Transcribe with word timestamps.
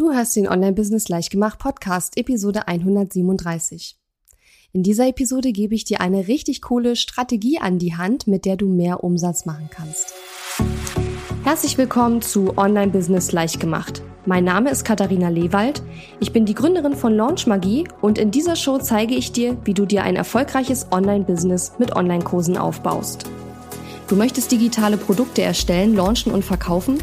Du 0.00 0.14
hörst 0.14 0.34
den 0.34 0.48
Online-Business 0.48 1.10
Leichtgemacht 1.10 1.58
Podcast, 1.58 2.16
Episode 2.16 2.66
137. 2.66 3.98
In 4.72 4.82
dieser 4.82 5.06
Episode 5.06 5.52
gebe 5.52 5.74
ich 5.74 5.84
dir 5.84 6.00
eine 6.00 6.26
richtig 6.26 6.62
coole 6.62 6.96
Strategie 6.96 7.58
an 7.58 7.78
die 7.78 7.94
Hand, 7.94 8.26
mit 8.26 8.46
der 8.46 8.56
du 8.56 8.66
mehr 8.66 9.04
Umsatz 9.04 9.44
machen 9.44 9.68
kannst. 9.70 10.14
Herzlich 11.44 11.76
willkommen 11.76 12.22
zu 12.22 12.56
Online-Business 12.56 13.32
Leichtgemacht. 13.32 14.00
Mein 14.24 14.44
Name 14.44 14.70
ist 14.70 14.86
Katharina 14.86 15.28
Lewald. 15.28 15.82
Ich 16.18 16.32
bin 16.32 16.46
die 16.46 16.54
Gründerin 16.54 16.96
von 16.96 17.14
Launch 17.14 17.46
Magie 17.46 17.86
und 18.00 18.16
in 18.16 18.30
dieser 18.30 18.56
Show 18.56 18.78
zeige 18.78 19.14
ich 19.14 19.32
dir, 19.32 19.58
wie 19.66 19.74
du 19.74 19.84
dir 19.84 20.02
ein 20.02 20.16
erfolgreiches 20.16 20.86
Online-Business 20.92 21.72
mit 21.78 21.94
Online-Kursen 21.94 22.56
aufbaust. 22.56 23.24
Du 24.08 24.16
möchtest 24.16 24.50
digitale 24.50 24.96
Produkte 24.96 25.42
erstellen, 25.42 25.94
launchen 25.94 26.32
und 26.32 26.42
verkaufen? 26.42 27.02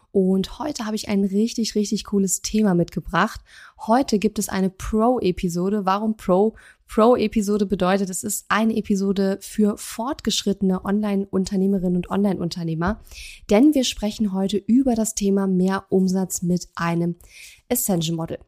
und 0.11 0.59
heute 0.59 0.85
habe 0.85 0.95
ich 0.95 1.07
ein 1.07 1.23
richtig, 1.23 1.75
richtig 1.75 2.03
cooles 2.05 2.41
Thema 2.41 2.75
mitgebracht. 2.75 3.41
Heute 3.87 4.19
gibt 4.19 4.39
es 4.39 4.49
eine 4.49 4.69
Pro-Episode. 4.69 5.85
Warum 5.85 6.17
Pro? 6.17 6.55
Pro-Episode 6.87 7.65
bedeutet, 7.65 8.09
es 8.09 8.23
ist 8.23 8.45
eine 8.49 8.75
Episode 8.75 9.37
für 9.39 9.77
fortgeschrittene 9.77 10.83
Online-Unternehmerinnen 10.83 11.95
und 11.95 12.09
Online-Unternehmer. 12.09 13.01
Denn 13.49 13.73
wir 13.73 13.85
sprechen 13.85 14.33
heute 14.33 14.57
über 14.57 14.95
das 14.95 15.15
Thema 15.15 15.47
mehr 15.47 15.85
Umsatz 15.89 16.41
mit 16.41 16.67
einem 16.75 17.15
Ascension 17.69 18.17
Model. 18.17 18.39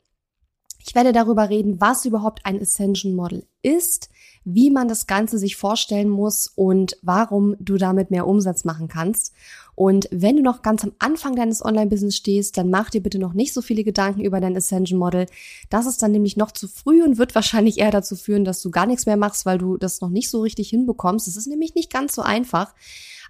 Ich 0.86 0.96
werde 0.96 1.14
darüber 1.14 1.50
reden, 1.50 1.80
was 1.80 2.04
überhaupt 2.04 2.46
ein 2.46 2.62
Ascension 2.62 3.16
Model 3.16 3.48
ist, 3.62 4.10
wie 4.46 4.70
man 4.70 4.88
das 4.88 5.08
Ganze 5.08 5.38
sich 5.38 5.56
vorstellen 5.56 6.10
muss 6.10 6.52
und 6.56 6.98
warum 7.02 7.56
du 7.60 7.78
damit 7.78 8.12
mehr 8.12 8.28
Umsatz 8.28 8.66
machen 8.66 8.88
kannst. 8.88 9.34
Und 9.76 10.08
wenn 10.12 10.36
du 10.36 10.44
noch 10.44 10.62
ganz 10.62 10.84
am 10.84 10.92
Anfang 11.00 11.36
deines 11.36 11.66
Online-Business 11.66 12.16
stehst, 12.16 12.58
dann 12.58 12.70
mach 12.70 12.90
dir 12.90 13.02
bitte 13.02 13.18
noch 13.18 13.34
nicht 13.34 13.54
so 13.54 13.62
viele 13.62 13.84
Gedanken 13.84 14.22
über 14.22 14.40
dein 14.40 14.56
Ascension 14.56 15.00
Model. 15.00 15.26
Das 15.70 15.88
ist 15.88 16.04
dann 16.04 16.12
nämlich 16.12 16.38
noch 16.38 16.52
zu 16.52 16.68
früh 16.68 17.04
und 17.04 17.18
wird 17.18 17.36
wahrscheinlich 17.36 17.80
eher 17.80 17.92
dazu 17.92 18.16
führen, 18.16 18.46
dass 18.46 18.62
du 18.62 18.70
gar 18.70 18.86
nichts 18.86 19.06
mehr 19.06 19.18
machst, 19.18 19.46
weil 19.46 19.58
du 19.58 19.78
das 19.78 20.02
noch 20.02 20.10
nicht 20.10 20.30
so 20.30 20.42
richtig 20.42 20.70
hinbekommst. 20.70 21.28
Es 21.28 21.38
ist 21.38 21.48
nämlich 21.48 21.74
nicht 21.74 21.92
ganz 21.92 22.14
so 22.14 22.22
einfach. 22.22 22.74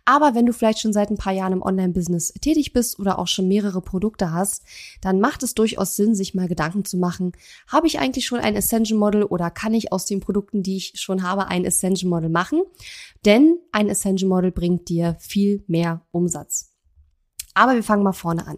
Aber 0.06 0.36
wenn 0.36 0.46
du 0.46 0.52
vielleicht 0.52 0.80
schon 0.80 0.92
seit 0.92 1.10
ein 1.10 1.18
paar 1.18 1.32
Jahren 1.32 1.54
im 1.54 1.62
Online-Business 1.62 2.34
tätig 2.42 2.74
bist 2.74 3.00
oder 3.00 3.20
auch 3.20 3.28
schon 3.28 3.48
mehrere 3.48 3.82
Produkte 3.82 4.34
hast, 4.34 4.64
dann 5.02 5.22
macht 5.22 5.44
es 5.44 5.54
durchaus 5.54 5.96
Sinn, 5.96 6.14
sich 6.14 6.34
mal 6.34 6.50
Gedanken 6.50 6.84
zu 6.84 6.98
machen, 6.98 7.32
habe 7.68 7.88
ich 7.88 8.00
eigentlich 8.00 8.26
schon 8.26 8.40
ein 8.40 8.58
Ascension 8.58 9.00
Model 9.00 9.24
oder 9.24 9.50
kann 9.50 9.74
ich 9.74 9.94
aus 9.94 10.06
den 10.06 10.20
Produkten, 10.20 10.62
die 10.62 10.76
ich 10.76 10.94
schon 10.96 11.24
habe, 11.24 11.48
ein 11.48 11.66
Ascension 11.66 12.10
Model 12.10 12.30
machen? 12.30 12.62
Denn 13.26 13.58
ein 13.72 13.90
Ascension 13.90 14.30
Model 14.30 14.52
bringt 14.52 14.90
dir 14.90 15.16
viel 15.20 15.64
mehr 15.68 16.06
Umsatz. 16.12 16.74
Aber 17.54 17.76
wir 17.76 17.84
fangen 17.84 18.04
mal 18.04 18.12
vorne 18.12 18.46
an. 18.46 18.58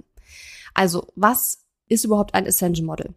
Also, 0.74 1.08
was 1.16 1.66
ist 1.88 2.06
überhaupt 2.06 2.34
ein 2.34 2.48
Ascension 2.48 2.88
Model? 2.88 3.14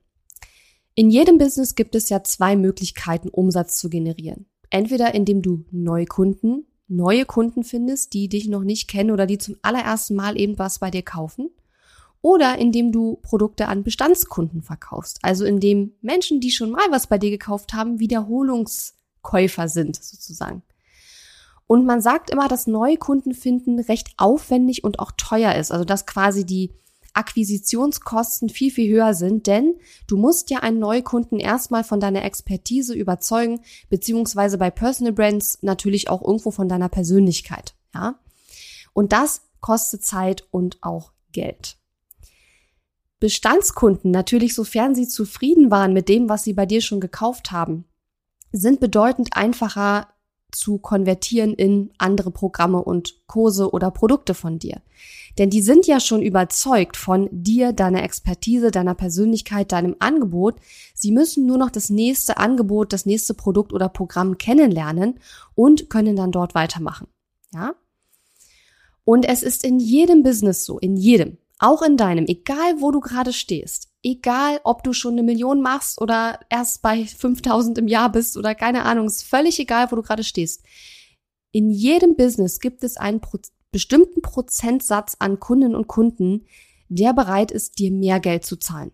In 0.95 1.11
jedem 1.11 1.39
Business 1.39 1.77
gibt 1.77 1.95
es 1.95 2.09
ja 2.11 2.23
zwei 2.25 2.57
Möglichkeiten, 2.57 3.29
Umsatz 3.29 3.77
zu 3.79 3.89
generieren. 3.89 4.47
Entweder 4.69 5.15
indem 5.15 5.41
du 5.43 5.65
Neukunden 5.71 6.67
neue 6.89 7.25
Kunden 7.25 7.65
findest, 7.65 8.13
die 8.15 8.29
dich 8.29 8.49
noch 8.49 8.63
nicht 8.65 8.89
kennen 8.89 9.11
oder 9.11 9.27
die 9.27 9.39
zum 9.39 9.57
allerersten 9.63 10.15
Mal 10.15 10.39
eben 10.39 10.59
was 10.59 10.79
bei 10.79 10.91
dir 10.91 11.03
kaufen. 11.03 11.51
Oder 12.21 12.59
indem 12.59 12.91
du 12.91 13.17
Produkte 13.23 13.69
an 13.69 13.85
Bestandskunden 13.85 14.63
verkaufst. 14.63 15.19
Also 15.23 15.45
indem 15.45 15.93
Menschen, 16.01 16.41
die 16.41 16.51
schon 16.51 16.71
mal 16.71 16.87
was 16.91 17.07
bei 17.07 17.17
dir 17.17 17.31
gekauft 17.31 17.75
haben, 17.75 18.01
Wiederholungskäufer 18.01 19.69
sind, 19.69 20.03
sozusagen. 20.03 20.63
Und 21.69 21.85
man 21.85 22.01
sagt 22.01 22.31
immer, 22.31 22.49
dass 22.49 22.67
neue 22.67 22.97
Kunden 22.97 23.35
finden 23.35 23.79
recht 23.79 24.15
aufwendig 24.17 24.83
und 24.83 24.99
auch 24.99 25.13
teuer 25.17 25.55
ist. 25.55 25.71
Also 25.71 25.85
dass 25.85 26.07
quasi 26.07 26.45
die 26.45 26.73
Akquisitionskosten 27.15 28.49
viel, 28.49 28.71
viel 28.71 28.93
höher 28.93 29.15
sind, 29.15 29.47
denn 29.47 29.75
du 30.07 30.17
musst 30.17 30.51
ja 30.51 30.61
einen 30.61 30.79
Neukunden 30.79 31.41
erstmal 31.41 31.85
von 31.85 32.01
deiner 32.01 32.25
Expertise 32.25 32.95
überzeugen, 32.95 33.61
beziehungsweise 33.89 34.59
bei 34.59 34.71
Personal 34.71 35.13
Brands 35.13 35.59
natürlich 35.63 36.09
auch 36.11 36.23
irgendwo 36.23 36.51
von 36.51 36.69
deiner 36.69 36.89
Persönlichkeit, 36.89 37.75
ja. 37.95 38.19
Und 38.93 39.13
das 39.13 39.43
kostet 39.61 40.05
Zeit 40.05 40.47
und 40.51 40.79
auch 40.83 41.13
Geld. 41.33 41.77
Bestandskunden, 43.21 44.11
natürlich 44.11 44.55
sofern 44.55 44.95
sie 44.95 45.09
zufrieden 45.09 45.71
waren 45.71 45.93
mit 45.93 46.09
dem, 46.09 46.29
was 46.29 46.45
sie 46.45 46.53
bei 46.53 46.67
dir 46.67 46.81
schon 46.81 47.01
gekauft 47.01 47.51
haben, 47.51 47.85
sind 48.53 48.81
bedeutend 48.81 49.31
einfacher 49.33 50.09
zu 50.53 50.79
konvertieren 50.79 51.53
in 51.55 51.93
andere 51.99 52.31
Programme 52.31 52.83
und 52.83 53.27
Kurse 53.27 53.71
oder 53.71 53.91
Produkte 53.91 54.35
von 54.35 54.59
dir. 54.59 54.81
Denn 55.39 55.51
die 55.51 55.63
sind 55.63 55.87
ja 55.87 56.01
schon 56.01 56.23
überzeugt 56.23 56.97
von 56.97 57.29
dir, 57.31 57.73
deiner 57.73 58.03
Expertise, 58.03 58.71
deiner 58.71 58.95
Persönlichkeit, 58.95 59.73
deinem 59.73 59.97
Angebot. 60.01 60.57
Sie 60.95 61.13
müssen 61.13 61.47
nur 61.47 61.59
noch 61.59 61.71
das 61.71 61.91
nächste 61.91 62.39
Angebot, 62.39 62.93
das 62.93 63.07
nächste 63.07 63.35
Produkt 63.35 63.73
oder 63.73 63.89
Programm 63.89 64.37
kennenlernen 64.37 65.21
und 65.55 65.89
können 65.89 66.17
dann 66.17 66.33
dort 66.33 66.55
weitermachen. 66.55 67.07
Ja? 67.55 67.75
Und 69.05 69.25
es 69.27 69.43
ist 69.43 69.65
in 69.65 69.79
jedem 69.79 70.23
Business 70.23 70.65
so, 70.65 70.79
in 70.79 70.97
jedem, 70.97 71.39
auch 71.59 71.83
in 71.83 71.97
deinem, 71.97 72.27
egal 72.27 72.81
wo 72.81 72.91
du 72.91 73.01
gerade 73.01 73.33
stehst 73.33 73.89
egal 74.03 74.61
ob 74.65 74.83
du 74.85 74.93
schon 74.93 75.13
eine 75.13 75.23
Million 75.23 75.61
machst 75.61 76.01
oder 76.01 76.41
erst 76.51 76.83
bei 76.83 77.05
5000 77.05 77.79
im 77.79 77.89
Jahr 77.89 78.11
bist 78.11 78.37
oder 78.37 78.55
keine 78.55 78.85
Ahnung, 78.85 79.07
ist 79.07 79.25
völlig 79.25 79.59
egal, 79.59 79.91
wo 79.91 79.97
du 79.97 80.03
gerade 80.03 80.25
stehst. 80.25 80.65
In 81.53 81.71
jedem 81.71 82.15
Business 82.17 82.61
gibt 82.61 82.85
es 82.85 82.97
einen 82.97 83.21
bestimmten 83.71 84.23
Prozentsatz 84.23 85.17
an 85.19 85.41
Kunden 85.41 85.75
und 85.75 85.87
Kunden, 85.87 86.47
der 86.89 87.13
bereit 87.13 87.51
ist, 87.51 87.79
dir 87.79 87.91
mehr 87.91 88.21
Geld 88.21 88.45
zu 88.45 88.57
zahlen. 88.57 88.93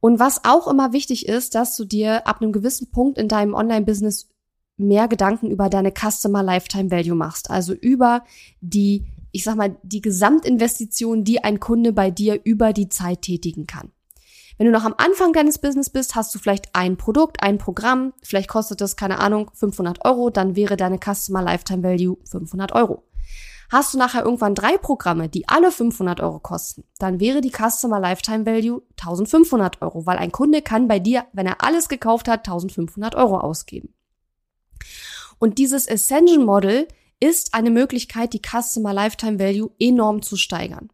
Und 0.00 0.18
was 0.18 0.44
auch 0.44 0.66
immer 0.66 0.92
wichtig 0.92 1.28
ist, 1.28 1.54
dass 1.54 1.76
du 1.76 1.84
dir 1.84 2.26
ab 2.26 2.40
einem 2.40 2.52
gewissen 2.52 2.90
Punkt 2.90 3.18
in 3.18 3.28
deinem 3.28 3.54
Online-Business 3.54 4.28
mehr 4.76 5.06
Gedanken 5.06 5.50
über 5.50 5.68
deine 5.68 5.92
Customer 5.92 6.42
Lifetime 6.42 6.90
Value 6.90 7.14
machst, 7.14 7.50
also 7.50 7.72
über 7.72 8.24
die 8.60 9.04
ich 9.32 9.44
sag 9.44 9.56
mal, 9.56 9.76
die 9.82 10.02
Gesamtinvestition, 10.02 11.24
die 11.24 11.42
ein 11.42 11.58
Kunde 11.58 11.92
bei 11.92 12.10
dir 12.10 12.40
über 12.44 12.72
die 12.72 12.90
Zeit 12.90 13.22
tätigen 13.22 13.66
kann. 13.66 13.90
Wenn 14.62 14.70
du 14.70 14.78
noch 14.78 14.84
am 14.84 14.94
Anfang 14.96 15.32
deines 15.32 15.58
Business 15.58 15.90
bist, 15.90 16.14
hast 16.14 16.32
du 16.32 16.38
vielleicht 16.38 16.72
ein 16.72 16.96
Produkt, 16.96 17.42
ein 17.42 17.58
Programm, 17.58 18.12
vielleicht 18.22 18.48
kostet 18.48 18.80
das, 18.80 18.94
keine 18.94 19.18
Ahnung, 19.18 19.50
500 19.54 20.04
Euro, 20.04 20.30
dann 20.30 20.54
wäre 20.54 20.76
deine 20.76 21.00
Customer 21.00 21.42
Lifetime 21.42 21.82
Value 21.82 22.18
500 22.30 22.70
Euro. 22.70 23.02
Hast 23.70 23.92
du 23.92 23.98
nachher 23.98 24.24
irgendwann 24.24 24.54
drei 24.54 24.78
Programme, 24.78 25.28
die 25.28 25.48
alle 25.48 25.72
500 25.72 26.20
Euro 26.20 26.38
kosten, 26.38 26.84
dann 27.00 27.18
wäre 27.18 27.40
die 27.40 27.50
Customer 27.50 27.98
Lifetime 27.98 28.46
Value 28.46 28.82
1500 29.00 29.82
Euro, 29.82 30.06
weil 30.06 30.18
ein 30.18 30.30
Kunde 30.30 30.62
kann 30.62 30.86
bei 30.86 31.00
dir, 31.00 31.24
wenn 31.32 31.48
er 31.48 31.64
alles 31.64 31.88
gekauft 31.88 32.28
hat, 32.28 32.46
1500 32.46 33.16
Euro 33.16 33.38
ausgeben. 33.38 33.92
Und 35.40 35.58
dieses 35.58 35.90
Ascension 35.90 36.44
Model 36.44 36.86
ist 37.18 37.54
eine 37.54 37.72
Möglichkeit, 37.72 38.32
die 38.32 38.40
Customer 38.40 38.94
Lifetime 38.94 39.40
Value 39.40 39.72
enorm 39.80 40.22
zu 40.22 40.36
steigern. 40.36 40.91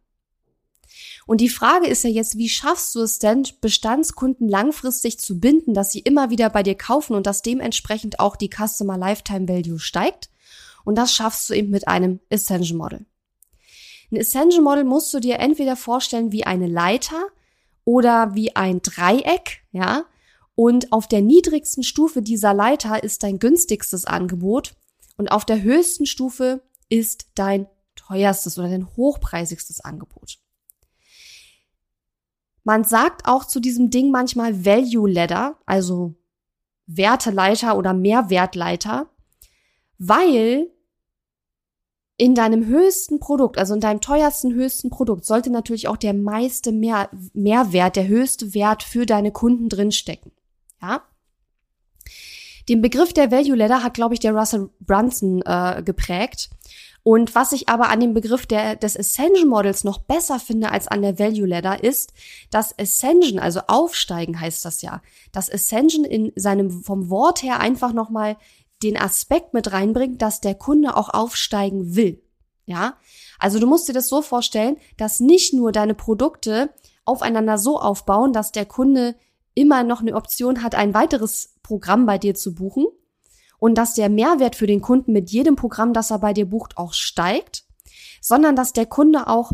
Und 1.29 1.41
die 1.41 1.49
Frage 1.49 1.85
ist 1.85 2.03
ja 2.03 2.09
jetzt, 2.09 2.39
wie 2.39 2.49
schaffst 2.49 2.95
du 2.95 3.01
es 3.01 3.19
denn, 3.19 3.45
Bestandskunden 3.61 4.49
langfristig 4.49 5.19
zu 5.19 5.39
binden, 5.39 5.75
dass 5.75 5.91
sie 5.91 5.99
immer 5.99 6.31
wieder 6.31 6.49
bei 6.49 6.63
dir 6.63 6.73
kaufen 6.73 7.13
und 7.13 7.27
dass 7.27 7.43
dementsprechend 7.43 8.19
auch 8.19 8.35
die 8.35 8.49
Customer 8.49 8.97
Lifetime 8.97 9.47
Value 9.47 9.77
steigt? 9.77 10.31
Und 10.85 10.95
das 10.95 11.13
schaffst 11.13 11.47
du 11.47 11.53
eben 11.53 11.69
mit 11.69 11.87
einem 11.87 12.19
Ascension 12.33 12.79
Model. 12.79 13.05
Ein 14.11 14.17
Ascension 14.17 14.63
Model 14.63 14.85
musst 14.85 15.13
du 15.13 15.19
dir 15.19 15.37
entweder 15.37 15.75
vorstellen 15.75 16.31
wie 16.31 16.47
eine 16.47 16.65
Leiter 16.65 17.27
oder 17.85 18.33
wie 18.33 18.55
ein 18.55 18.81
Dreieck, 18.81 19.61
ja. 19.71 20.05
Und 20.55 20.91
auf 20.91 21.07
der 21.07 21.21
niedrigsten 21.21 21.83
Stufe 21.83 22.23
dieser 22.23 22.55
Leiter 22.55 23.03
ist 23.03 23.21
dein 23.21 23.37
günstigstes 23.37 24.05
Angebot 24.05 24.73
und 25.15 25.31
auf 25.31 25.45
der 25.45 25.61
höchsten 25.61 26.07
Stufe 26.07 26.63
ist 26.89 27.27
dein 27.35 27.67
teuerstes 27.95 28.57
oder 28.57 28.69
dein 28.69 28.87
hochpreisigstes 28.97 29.81
Angebot. 29.81 30.39
Man 32.69 32.83
sagt 32.83 33.25
auch 33.25 33.45
zu 33.45 33.59
diesem 33.59 33.89
Ding 33.89 34.11
manchmal 34.11 34.63
Value 34.63 35.09
Ladder, 35.09 35.57
also 35.65 36.13
Werteleiter 36.85 37.75
oder 37.75 37.95
Mehrwertleiter, 37.95 39.09
weil 39.97 40.69
in 42.15 42.35
deinem 42.35 42.67
höchsten 42.67 43.19
Produkt, 43.19 43.57
also 43.57 43.73
in 43.73 43.79
deinem 43.79 44.01
teuersten 44.01 44.53
höchsten 44.53 44.91
Produkt, 44.91 45.25
sollte 45.25 45.49
natürlich 45.49 45.87
auch 45.87 45.97
der 45.97 46.13
meiste 46.13 46.71
Mehr 46.71 47.09
Mehrwert, 47.33 47.95
der 47.95 48.07
höchste 48.07 48.53
Wert 48.53 48.83
für 48.83 49.07
deine 49.07 49.31
Kunden 49.31 49.67
drinstecken. 49.67 50.31
Ja? 50.79 51.01
Den 52.69 52.83
Begriff 52.83 53.13
der 53.13 53.31
Value 53.31 53.55
Ladder 53.55 53.81
hat, 53.81 53.95
glaube 53.95 54.13
ich, 54.13 54.19
der 54.19 54.35
Russell 54.35 54.69
Brunson 54.79 55.41
äh, 55.43 55.81
geprägt. 55.83 56.51
Und 57.03 57.33
was 57.33 57.53
ich 57.53 57.69
aber 57.69 57.89
an 57.89 57.99
dem 57.99 58.13
Begriff 58.13 58.45
der, 58.45 58.75
des 58.75 58.97
Ascension 58.97 59.47
Models 59.47 59.83
noch 59.83 59.99
besser 59.99 60.39
finde 60.39 60.71
als 60.71 60.87
an 60.87 61.01
der 61.01 61.17
Value 61.17 61.47
Ladder 61.47 61.83
ist, 61.83 62.13
dass 62.51 62.77
Ascension, 62.77 63.39
also 63.39 63.61
aufsteigen 63.67 64.39
heißt 64.39 64.65
das 64.65 64.81
ja, 64.81 65.01
dass 65.31 65.51
Ascension 65.51 66.03
in 66.03 66.31
seinem, 66.35 66.69
vom 66.83 67.09
Wort 67.09 67.41
her 67.41 67.59
einfach 67.59 67.93
nochmal 67.93 68.37
den 68.83 68.97
Aspekt 68.97 69.53
mit 69.53 69.71
reinbringt, 69.71 70.21
dass 70.21 70.41
der 70.41 70.55
Kunde 70.55 70.95
auch 70.95 71.09
aufsteigen 71.09 71.95
will. 71.95 72.21
Ja, 72.65 72.97
also 73.39 73.59
du 73.59 73.65
musst 73.65 73.89
dir 73.89 73.93
das 73.93 74.09
so 74.09 74.21
vorstellen, 74.21 74.77
dass 74.97 75.19
nicht 75.19 75.53
nur 75.53 75.71
deine 75.71 75.95
Produkte 75.95 76.69
aufeinander 77.03 77.57
so 77.57 77.79
aufbauen, 77.79 78.31
dass 78.31 78.51
der 78.51 78.65
Kunde 78.65 79.15
immer 79.55 79.83
noch 79.83 80.01
eine 80.01 80.15
Option 80.15 80.61
hat, 80.61 80.75
ein 80.75 80.93
weiteres 80.93 81.55
Programm 81.63 82.05
bei 82.05 82.19
dir 82.19 82.35
zu 82.35 82.53
buchen 82.53 82.85
und 83.59 83.75
dass 83.75 83.93
der 83.93 84.09
Mehrwert 84.09 84.55
für 84.55 84.67
den 84.67 84.81
Kunden 84.81 85.13
mit 85.13 85.29
jedem 85.29 85.55
Programm, 85.55 85.93
das 85.93 86.11
er 86.11 86.19
bei 86.19 86.33
dir 86.33 86.49
bucht, 86.49 86.77
auch 86.77 86.93
steigt, 86.93 87.65
sondern 88.21 88.55
dass 88.55 88.73
der 88.73 88.85
Kunde 88.85 89.27
auch 89.27 89.51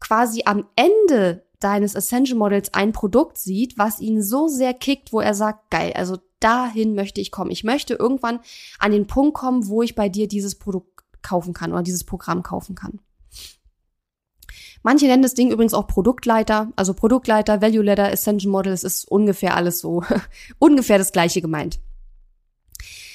quasi 0.00 0.42
am 0.46 0.66
Ende 0.76 1.44
deines 1.60 1.94
Essential 1.94 2.38
Models 2.38 2.74
ein 2.74 2.92
Produkt 2.92 3.38
sieht, 3.38 3.78
was 3.78 4.00
ihn 4.00 4.22
so 4.22 4.48
sehr 4.48 4.74
kickt, 4.74 5.12
wo 5.12 5.20
er 5.20 5.34
sagt, 5.34 5.70
geil, 5.70 5.92
also 5.94 6.18
dahin 6.40 6.94
möchte 6.94 7.20
ich 7.20 7.30
kommen. 7.30 7.50
Ich 7.50 7.64
möchte 7.64 7.94
irgendwann 7.94 8.40
an 8.78 8.92
den 8.92 9.06
Punkt 9.06 9.34
kommen, 9.34 9.66
wo 9.66 9.82
ich 9.82 9.94
bei 9.94 10.08
dir 10.08 10.28
dieses 10.28 10.56
Produkt 10.56 11.04
kaufen 11.22 11.54
kann 11.54 11.72
oder 11.72 11.82
dieses 11.82 12.04
Programm 12.04 12.42
kaufen 12.42 12.74
kann. 12.74 13.00
Manche 14.82 15.06
nennen 15.06 15.22
das 15.22 15.32
Ding 15.32 15.50
übrigens 15.50 15.72
auch 15.72 15.86
Produktleiter, 15.86 16.70
also 16.76 16.92
Produktleiter, 16.92 17.62
Value 17.62 17.82
Ladder, 17.82 18.12
Essential 18.12 18.52
Model, 18.52 18.74
es 18.74 18.84
ist 18.84 19.10
ungefähr 19.10 19.56
alles 19.56 19.78
so, 19.78 20.04
ungefähr 20.58 20.98
das 20.98 21.12
gleiche 21.12 21.40
gemeint. 21.40 21.80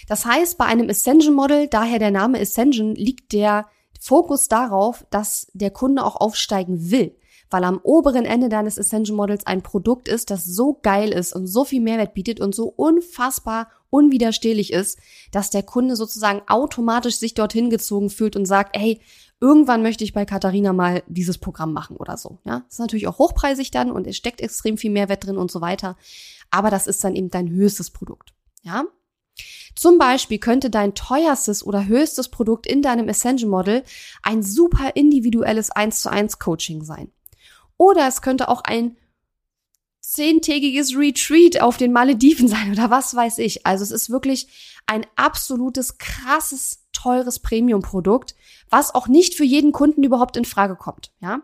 Das 0.09 0.25
heißt, 0.25 0.57
bei 0.57 0.65
einem 0.65 0.89
Ascension 0.89 1.35
Model, 1.35 1.67
daher 1.67 1.99
der 1.99 2.09
Name 2.09 2.39
Ascension, 2.39 2.95
liegt 2.95 3.31
der 3.31 3.67
Fokus 4.01 4.47
darauf, 4.47 5.05
dass 5.11 5.51
der 5.53 5.69
Kunde 5.69 6.03
auch 6.03 6.15
aufsteigen 6.15 6.89
will, 6.89 7.15
weil 7.51 7.63
am 7.63 7.79
oberen 7.83 8.25
Ende 8.25 8.49
deines 8.49 8.79
Ascension 8.79 9.15
Models 9.15 9.45
ein 9.45 9.61
Produkt 9.61 10.07
ist, 10.07 10.31
das 10.31 10.45
so 10.45 10.79
geil 10.81 11.11
ist 11.11 11.33
und 11.35 11.45
so 11.45 11.63
viel 11.63 11.79
Mehrwert 11.79 12.15
bietet 12.15 12.39
und 12.39 12.55
so 12.55 12.73
unfassbar 12.75 13.69
unwiderstehlich 13.91 14.73
ist, 14.73 14.97
dass 15.31 15.51
der 15.51 15.61
Kunde 15.61 15.95
sozusagen 15.95 16.41
automatisch 16.47 17.17
sich 17.17 17.35
dorthin 17.35 17.69
gezogen 17.69 18.09
fühlt 18.09 18.35
und 18.35 18.47
sagt, 18.47 18.75
hey, 18.75 18.99
irgendwann 19.39 19.83
möchte 19.83 20.03
ich 20.03 20.13
bei 20.13 20.25
Katharina 20.25 20.73
mal 20.73 21.03
dieses 21.05 21.37
Programm 21.37 21.71
machen 21.71 21.97
oder 21.97 22.17
so. 22.17 22.39
Ja, 22.45 22.63
ist 22.67 22.79
natürlich 22.79 23.07
auch 23.07 23.19
hochpreisig 23.19 23.69
dann 23.69 23.91
und 23.91 24.07
es 24.07 24.17
steckt 24.17 24.41
extrem 24.41 24.79
viel 24.79 24.89
Mehrwert 24.89 25.27
drin 25.27 25.37
und 25.37 25.51
so 25.51 25.61
weiter. 25.61 25.97
Aber 26.49 26.71
das 26.71 26.87
ist 26.87 27.03
dann 27.03 27.15
eben 27.15 27.29
dein 27.29 27.47
höchstes 27.47 27.91
Produkt. 27.91 28.33
Ja, 28.63 28.85
zum 29.75 29.97
Beispiel 29.97 30.39
könnte 30.39 30.69
dein 30.69 30.93
teuerstes 30.93 31.65
oder 31.65 31.85
höchstes 31.85 32.29
Produkt 32.29 32.67
in 32.67 32.81
deinem 32.81 33.07
Ascension 33.07 33.49
Model 33.49 33.83
ein 34.23 34.43
super 34.43 34.95
individuelles 34.95 35.71
1 35.71 36.01
zu 36.01 36.11
1 36.11 36.39
Coaching 36.39 36.83
sein. 36.83 37.11
Oder 37.77 38.07
es 38.07 38.21
könnte 38.21 38.49
auch 38.49 38.61
ein 38.61 38.97
zehntägiges 40.01 40.95
Retreat 40.95 41.61
auf 41.61 41.77
den 41.77 41.93
Malediven 41.93 42.47
sein 42.49 42.71
oder 42.71 42.89
was 42.89 43.15
weiß 43.15 43.37
ich. 43.37 43.65
Also 43.65 43.83
es 43.83 43.91
ist 43.91 44.09
wirklich 44.09 44.81
ein 44.85 45.05
absolutes 45.15 45.97
krasses 45.97 46.85
teures 47.01 47.39
Premium-Produkt, 47.39 48.35
was 48.69 48.93
auch 48.93 49.07
nicht 49.07 49.35
für 49.35 49.43
jeden 49.43 49.71
Kunden 49.71 50.03
überhaupt 50.03 50.37
in 50.37 50.45
Frage 50.45 50.75
kommt. 50.75 51.11
Ja, 51.21 51.41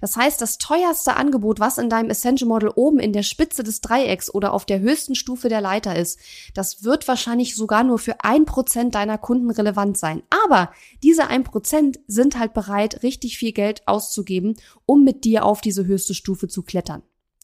das 0.00 0.16
heißt, 0.16 0.40
das 0.40 0.58
teuerste 0.58 1.16
Angebot, 1.16 1.60
was 1.60 1.78
in 1.78 1.88
deinem 1.88 2.10
Essential 2.10 2.48
Model 2.48 2.70
oben 2.74 2.98
in 2.98 3.12
der 3.12 3.22
Spitze 3.22 3.62
des 3.62 3.80
Dreiecks 3.80 4.32
oder 4.32 4.52
auf 4.52 4.66
der 4.66 4.80
höchsten 4.80 5.14
Stufe 5.14 5.48
der 5.48 5.60
Leiter 5.60 5.96
ist, 5.96 6.18
das 6.54 6.84
wird 6.84 7.08
wahrscheinlich 7.08 7.56
sogar 7.56 7.84
nur 7.84 7.98
für 7.98 8.22
ein 8.22 8.44
Prozent 8.44 8.94
deiner 8.94 9.18
Kunden 9.18 9.50
relevant 9.50 9.96
sein. 9.96 10.22
Aber 10.44 10.72
diese 11.02 11.28
ein 11.28 11.44
Prozent 11.44 12.00
sind 12.06 12.38
halt 12.38 12.52
bereit, 12.52 13.02
richtig 13.02 13.38
viel 13.38 13.52
Geld 13.52 13.82
auszugeben, 13.86 14.56
um 14.86 15.04
mit 15.04 15.24
dir 15.24 15.44
auf 15.44 15.60
diese 15.60 15.86
höchste 15.86 16.14
Stufe 16.14 16.48
zu 16.48 16.62
klettern. 16.62 17.02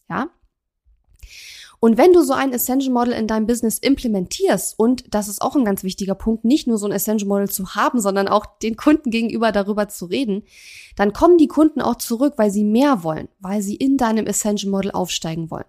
Ja, 0.09 0.29
und 1.85 1.99
wenn 1.99 2.13
du 2.13 2.23
so 2.23 2.33
ein 2.33 2.51
Essential 2.51 2.91
Model 2.91 3.13
in 3.13 3.27
deinem 3.27 3.45
Business 3.45 3.77
implementierst, 3.77 4.79
und 4.79 5.13
das 5.13 5.27
ist 5.27 5.39
auch 5.39 5.55
ein 5.55 5.65
ganz 5.65 5.83
wichtiger 5.83 6.15
Punkt, 6.15 6.43
nicht 6.43 6.65
nur 6.65 6.79
so 6.79 6.87
ein 6.87 6.91
Essential 6.91 7.27
Model 7.27 7.47
zu 7.47 7.75
haben, 7.75 8.01
sondern 8.01 8.27
auch 8.27 8.47
den 8.57 8.75
Kunden 8.75 9.11
gegenüber 9.11 9.51
darüber 9.51 9.87
zu 9.87 10.05
reden, 10.05 10.41
dann 10.95 11.13
kommen 11.13 11.37
die 11.37 11.47
Kunden 11.47 11.81
auch 11.81 11.97
zurück, 11.97 12.33
weil 12.37 12.49
sie 12.49 12.63
mehr 12.63 13.03
wollen, 13.03 13.27
weil 13.39 13.61
sie 13.61 13.75
in 13.75 13.97
deinem 13.97 14.25
Essential 14.25 14.71
Model 14.71 14.89
aufsteigen 14.89 15.51
wollen. 15.51 15.67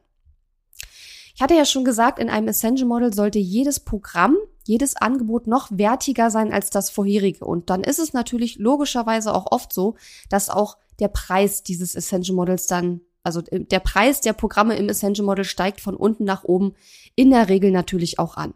Ich 1.35 1.43
hatte 1.43 1.53
ja 1.53 1.67
schon 1.67 1.85
gesagt, 1.85 2.19
in 2.19 2.31
einem 2.31 2.49
Essential 2.49 2.89
Model 2.89 3.13
sollte 3.13 3.39
jedes 3.39 3.79
Programm, 3.79 4.39
jedes 4.65 4.97
Angebot 4.97 5.47
noch 5.47 5.69
wertiger 5.71 6.31
sein 6.31 6.51
als 6.51 6.71
das 6.71 6.89
vorherige. 6.89 7.45
Und 7.45 7.69
dann 7.69 7.85
ist 7.85 7.99
es 7.99 8.15
natürlich 8.15 8.57
logischerweise 8.57 9.35
auch 9.35 9.53
oft 9.53 9.71
so, 9.71 9.97
dass 10.31 10.49
auch 10.49 10.79
der 10.99 11.09
Preis 11.09 11.63
dieses 11.63 11.95
Essential 11.95 12.35
Models 12.35 12.69
dann 12.69 13.03
also 13.27 13.43
äh, 13.51 13.65
der 13.65 13.81
Preis 13.81 14.21
der 14.23 14.33
Programme 14.33 14.77
im 14.77 14.89
Essential 14.89 15.27
Model 15.27 15.45
steigt 15.45 15.81
von 15.81 15.95
unten 15.95 16.25
nach 16.25 16.45
oben 16.45 16.75
in 17.15 17.31
der 17.31 17.49
Regel 17.49 17.71
natürlich 17.71 18.19
auch 18.19 18.37
an. 18.37 18.55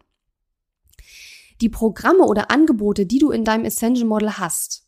Die 1.61 1.69
Programme 1.69 2.23
oder 2.23 2.49
Angebote, 2.49 3.05
die 3.05 3.19
du 3.19 3.29
in 3.29 3.45
deinem 3.45 3.65
Essential 3.65 4.07
Model 4.07 4.39
hast, 4.39 4.87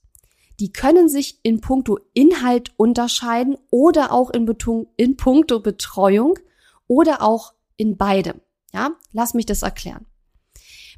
die 0.59 0.71
können 0.71 1.09
sich 1.09 1.39
in 1.43 1.61
puncto 1.61 1.99
Inhalt 2.13 2.73
unterscheiden 2.77 3.57
oder 3.69 4.11
auch 4.11 4.29
in, 4.31 4.45
Betung, 4.45 4.87
in 4.97 5.17
puncto 5.17 5.59
Betreuung 5.59 6.39
oder 6.87 7.21
auch 7.21 7.53
in 7.77 7.97
beidem. 7.97 8.41
Ja, 8.73 8.91
lass 9.11 9.33
mich 9.33 9.45
das 9.45 9.61
erklären. 9.61 10.05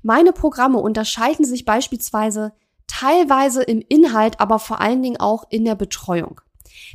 Meine 0.01 0.33
Programme 0.33 0.77
unterscheiden 0.77 1.45
sich 1.45 1.65
beispielsweise 1.65 2.53
teilweise 2.87 3.63
im 3.63 3.81
Inhalt, 3.87 4.39
aber 4.39 4.59
vor 4.59 4.79
allen 4.79 5.01
Dingen 5.01 5.19
auch 5.19 5.45
in 5.49 5.65
der 5.65 5.75
Betreuung. 5.75 6.41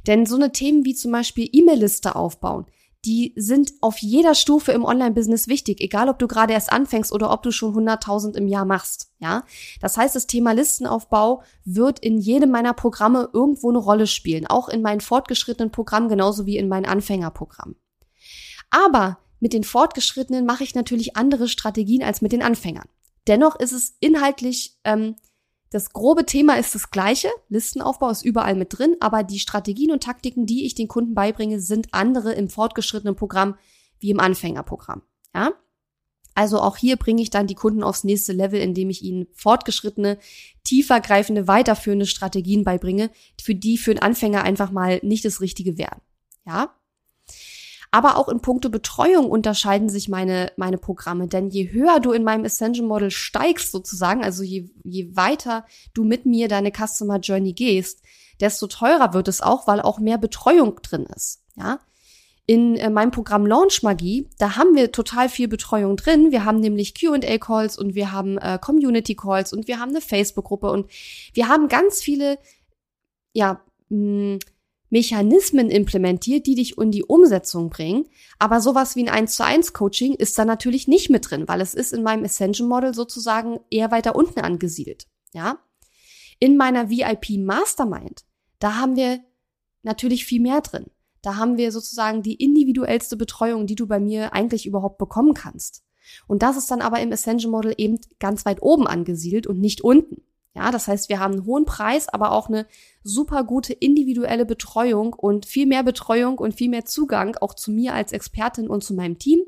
Denn 0.07 0.27
so 0.27 0.37
eine 0.37 0.53
Themen 0.53 0.85
wie 0.85 0.95
zum 0.95 1.13
Beispiel 1.13 1.49
E-Mail-Liste 1.53 2.17
aufbauen, 2.17 2.67
die 3.05 3.33
sind 3.37 3.73
auf 3.81 3.99
jeder 3.99 4.35
Stufe 4.35 4.73
im 4.73 4.85
Online-Business 4.85 5.49
wichtig, 5.49 5.81
egal 5.81 6.09
ob 6.11 6.19
du 6.19 6.29
gerade 6.29 6.53
erst 6.53 6.71
anfängst 6.71 7.13
oder 7.13 7.33
ob 7.33 7.43
du 7.43 7.51
schon 7.51 7.75
100.000 7.75 8.37
im 8.37 8.47
Jahr 8.47 8.67
machst. 8.67 9.11
Ja, 9.19 9.45
das 9.81 9.97
heißt, 9.97 10.15
das 10.15 10.27
Thema 10.27 10.53
Listenaufbau 10.53 11.43
wird 11.65 11.99
in 11.99 12.19
jedem 12.19 12.51
meiner 12.51 12.75
Programme 12.75 13.31
irgendwo 13.33 13.71
eine 13.71 13.79
Rolle 13.79 14.07
spielen, 14.07 14.47
auch 14.47 14.69
in 14.69 14.83
meinen 14.83 15.01
fortgeschrittenen 15.01 15.71
Programmen 15.71 16.09
genauso 16.11 16.45
wie 16.45 16.59
in 16.59 16.69
meinen 16.69 16.87
Anfängerprogrammen. 16.87 17.77
Aber 18.69 19.19
mit 19.41 19.55
den 19.55 19.65
Fortgeschrittenen 19.65 20.45
mache 20.45 20.65
ich 20.65 20.75
natürlich 20.75 21.17
andere 21.17 21.49
Strategien 21.49 22.03
als 22.03 22.21
mit 22.21 22.33
den 22.33 22.43
Anfängern. 22.43 22.89
Dennoch 23.27 23.59
ist 23.59 23.73
es 23.73 23.97
inhaltlich 24.01 24.79
ähm, 24.85 25.17
das 25.71 25.93
grobe 25.93 26.27
Thema 26.27 26.59
ist 26.59 26.75
das 26.75 26.91
gleiche. 26.91 27.29
Listenaufbau 27.49 28.11
ist 28.11 28.25
überall 28.25 28.57
mit 28.57 28.77
drin, 28.77 28.97
aber 28.99 29.23
die 29.23 29.39
Strategien 29.39 29.93
und 29.93 30.03
Taktiken, 30.03 30.45
die 30.45 30.67
ich 30.67 30.75
den 30.75 30.89
Kunden 30.89 31.15
beibringe, 31.15 31.61
sind 31.61 31.89
andere 31.93 32.33
im 32.33 32.49
fortgeschrittenen 32.49 33.15
Programm 33.15 33.57
wie 34.01 34.11
im 34.11 34.19
Anfängerprogramm. 34.19 35.03
Ja? 35.33 35.53
Also 36.35 36.61
auch 36.61 36.77
hier 36.77 36.97
bringe 36.97 37.23
ich 37.23 37.31
dann 37.31 37.47
die 37.47 37.55
Kunden 37.55 37.85
aufs 37.85 38.03
nächste 38.03 38.33
Level, 38.33 38.61
indem 38.61 38.91
ich 38.91 39.03
ihnen 39.03 39.29
fortgeschrittene, 39.33 40.19
tiefergreifende, 40.65 41.47
weiterführende 41.47 42.07
Strategien 42.07 42.65
beibringe, 42.65 43.11
für 43.41 43.55
die 43.55 43.79
für 43.79 43.93
einen 43.93 44.01
Anfänger 44.01 44.43
einfach 44.43 44.73
mal 44.73 44.99
nicht 45.03 45.25
das 45.25 45.41
Richtige 45.41 45.79
wären. 45.79 46.01
Ja? 46.47 46.75
Aber 47.93 48.17
auch 48.17 48.29
in 48.29 48.41
puncto 48.41 48.71
Betreuung 48.71 49.31
unterscheiden 49.31 49.89
sich 49.89 50.09
meine, 50.09 50.53
meine 50.57 50.79
Programme. 50.79 51.27
Denn 51.27 51.49
je 51.49 51.73
höher 51.73 51.99
du 51.99 52.13
in 52.13 52.23
meinem 52.23 52.45
Ascension 52.45 52.87
Model 52.87 53.11
steigst 53.11 53.73
sozusagen, 53.73 54.23
also 54.23 54.43
je, 54.45 54.71
je 54.85 55.17
weiter 55.17 55.65
du 55.93 56.05
mit 56.05 56.25
mir 56.25 56.47
deine 56.49 56.71
Customer 56.71 57.19
Journey 57.19 57.53
gehst, 57.53 58.03
desto 58.41 58.69
teurer 58.69 59.13
wird 59.13 59.29
es 59.29 59.41
auch, 59.41 59.67
weil 59.67 59.81
auch 59.81 59.99
mehr 59.99 60.19
Betreuung 60.19 60.81
drin 60.83 61.07
ist. 61.07 61.43
Ja, 61.57 61.81
in 62.51 62.77
äh, 62.77 62.91
meinem 62.91 63.13
Programm 63.13 63.47
Launch 63.47 63.85
Magie, 63.85 64.29
da 64.39 64.57
haben 64.57 64.75
wir 64.75 64.91
total 64.91 65.29
viel 65.29 65.47
Betreuung 65.47 65.97
drin. 65.97 66.33
Wir 66.33 66.45
haben 66.45 66.59
nämlich 66.59 66.99
Q&A 66.99 67.39
Calls 67.39 67.79
und 67.79 67.95
wir 67.95 68.11
haben 68.11 68.39
äh, 68.39 68.59
Community 68.61 69.15
Calls 69.15 69.53
und 69.53 69.69
wir 69.69 69.79
haben 69.79 69.91
eine 69.91 70.01
Facebook 70.01 70.47
Gruppe 70.47 70.71
und 70.71 70.91
wir 71.33 71.47
haben 71.49 71.69
ganz 71.69 72.03
viele 72.03 72.39
ja 73.33 73.61
mh, 73.89 74.39
Mechanismen 74.91 75.71
implementiert, 75.71 76.47
die 76.47 76.57
dich 76.57 76.77
in 76.77 76.91
die 76.91 77.05
Umsetzung 77.05 77.71
bringen. 77.71 78.07
Aber 78.39 78.61
sowas 78.61 78.97
wie 78.97 79.03
ein 79.03 79.09
1 79.09 79.37
zu 79.37 79.45
1 79.45 79.73
Coaching 79.73 80.15
ist 80.15 80.39
da 80.39 80.45
natürlich 80.45 80.89
nicht 80.89 81.11
mit 81.11 81.31
drin, 81.31 81.49
weil 81.49 81.61
es 81.61 81.75
ist 81.75 81.93
in 81.93 82.03
meinem 82.03 82.25
Ascension 82.25 82.69
Model 82.69 82.93
sozusagen 82.93 83.61
eher 83.71 83.91
weiter 83.91 84.17
unten 84.17 84.41
angesiedelt. 84.41 85.07
Ja? 85.33 85.59
In 86.41 86.57
meiner 86.57 86.91
VIP 86.91 87.39
Mastermind, 87.39 88.25
da 88.59 88.77
haben 88.77 88.97
wir 88.97 89.21
natürlich 89.83 90.27
viel 90.27 90.41
mehr 90.41 90.61
drin. 90.61 90.87
Da 91.23 91.37
haben 91.37 91.57
wir 91.57 91.71
sozusagen 91.71 92.23
die 92.23 92.35
individuellste 92.35 93.17
Betreuung, 93.17 93.67
die 93.67 93.75
du 93.75 93.87
bei 93.87 94.01
mir 94.01 94.33
eigentlich 94.33 94.67
überhaupt 94.67 94.99
bekommen 94.99 95.35
kannst. 95.35 95.85
Und 96.27 96.43
das 96.43 96.57
ist 96.57 96.71
dann 96.71 96.81
aber 96.81 97.01
im 97.01 97.13
Ascension 97.13 97.53
Model 97.53 97.75
eben 97.77 98.01
ganz 98.19 98.45
weit 98.47 98.63
oben 98.63 98.87
angesiedelt 98.87 99.47
und 99.47 99.61
nicht 99.61 99.83
unten. 99.83 100.23
Ja, 100.55 100.73
das 100.73 100.89
heißt, 100.89 101.09
wir 101.09 101.21
haben 101.21 101.35
einen 101.35 101.47
hohen 101.47 101.65
Preis, 101.65 102.09
aber 102.09 102.33
auch 102.33 102.49
eine 102.49 102.67
super 103.05 103.45
gute 103.45 103.73
individuelle 103.73 104.45
Betreuung 104.45 105.13
und 105.13 105.47
viel 105.47 105.67
mehr 105.67 105.85
Betreuung 105.85 106.39
und 106.39 106.55
viel 106.55 106.69
mehr 106.69 106.85
Zugang 106.85 107.37
auch 107.41 107.55
zu 107.55 107.71
mir 107.71 107.95
als 107.95 108.13
Expertin 108.13 108.69
und 108.69 108.83
zu 108.83 108.95
meinem 108.95 109.19
Team. 109.19 109.41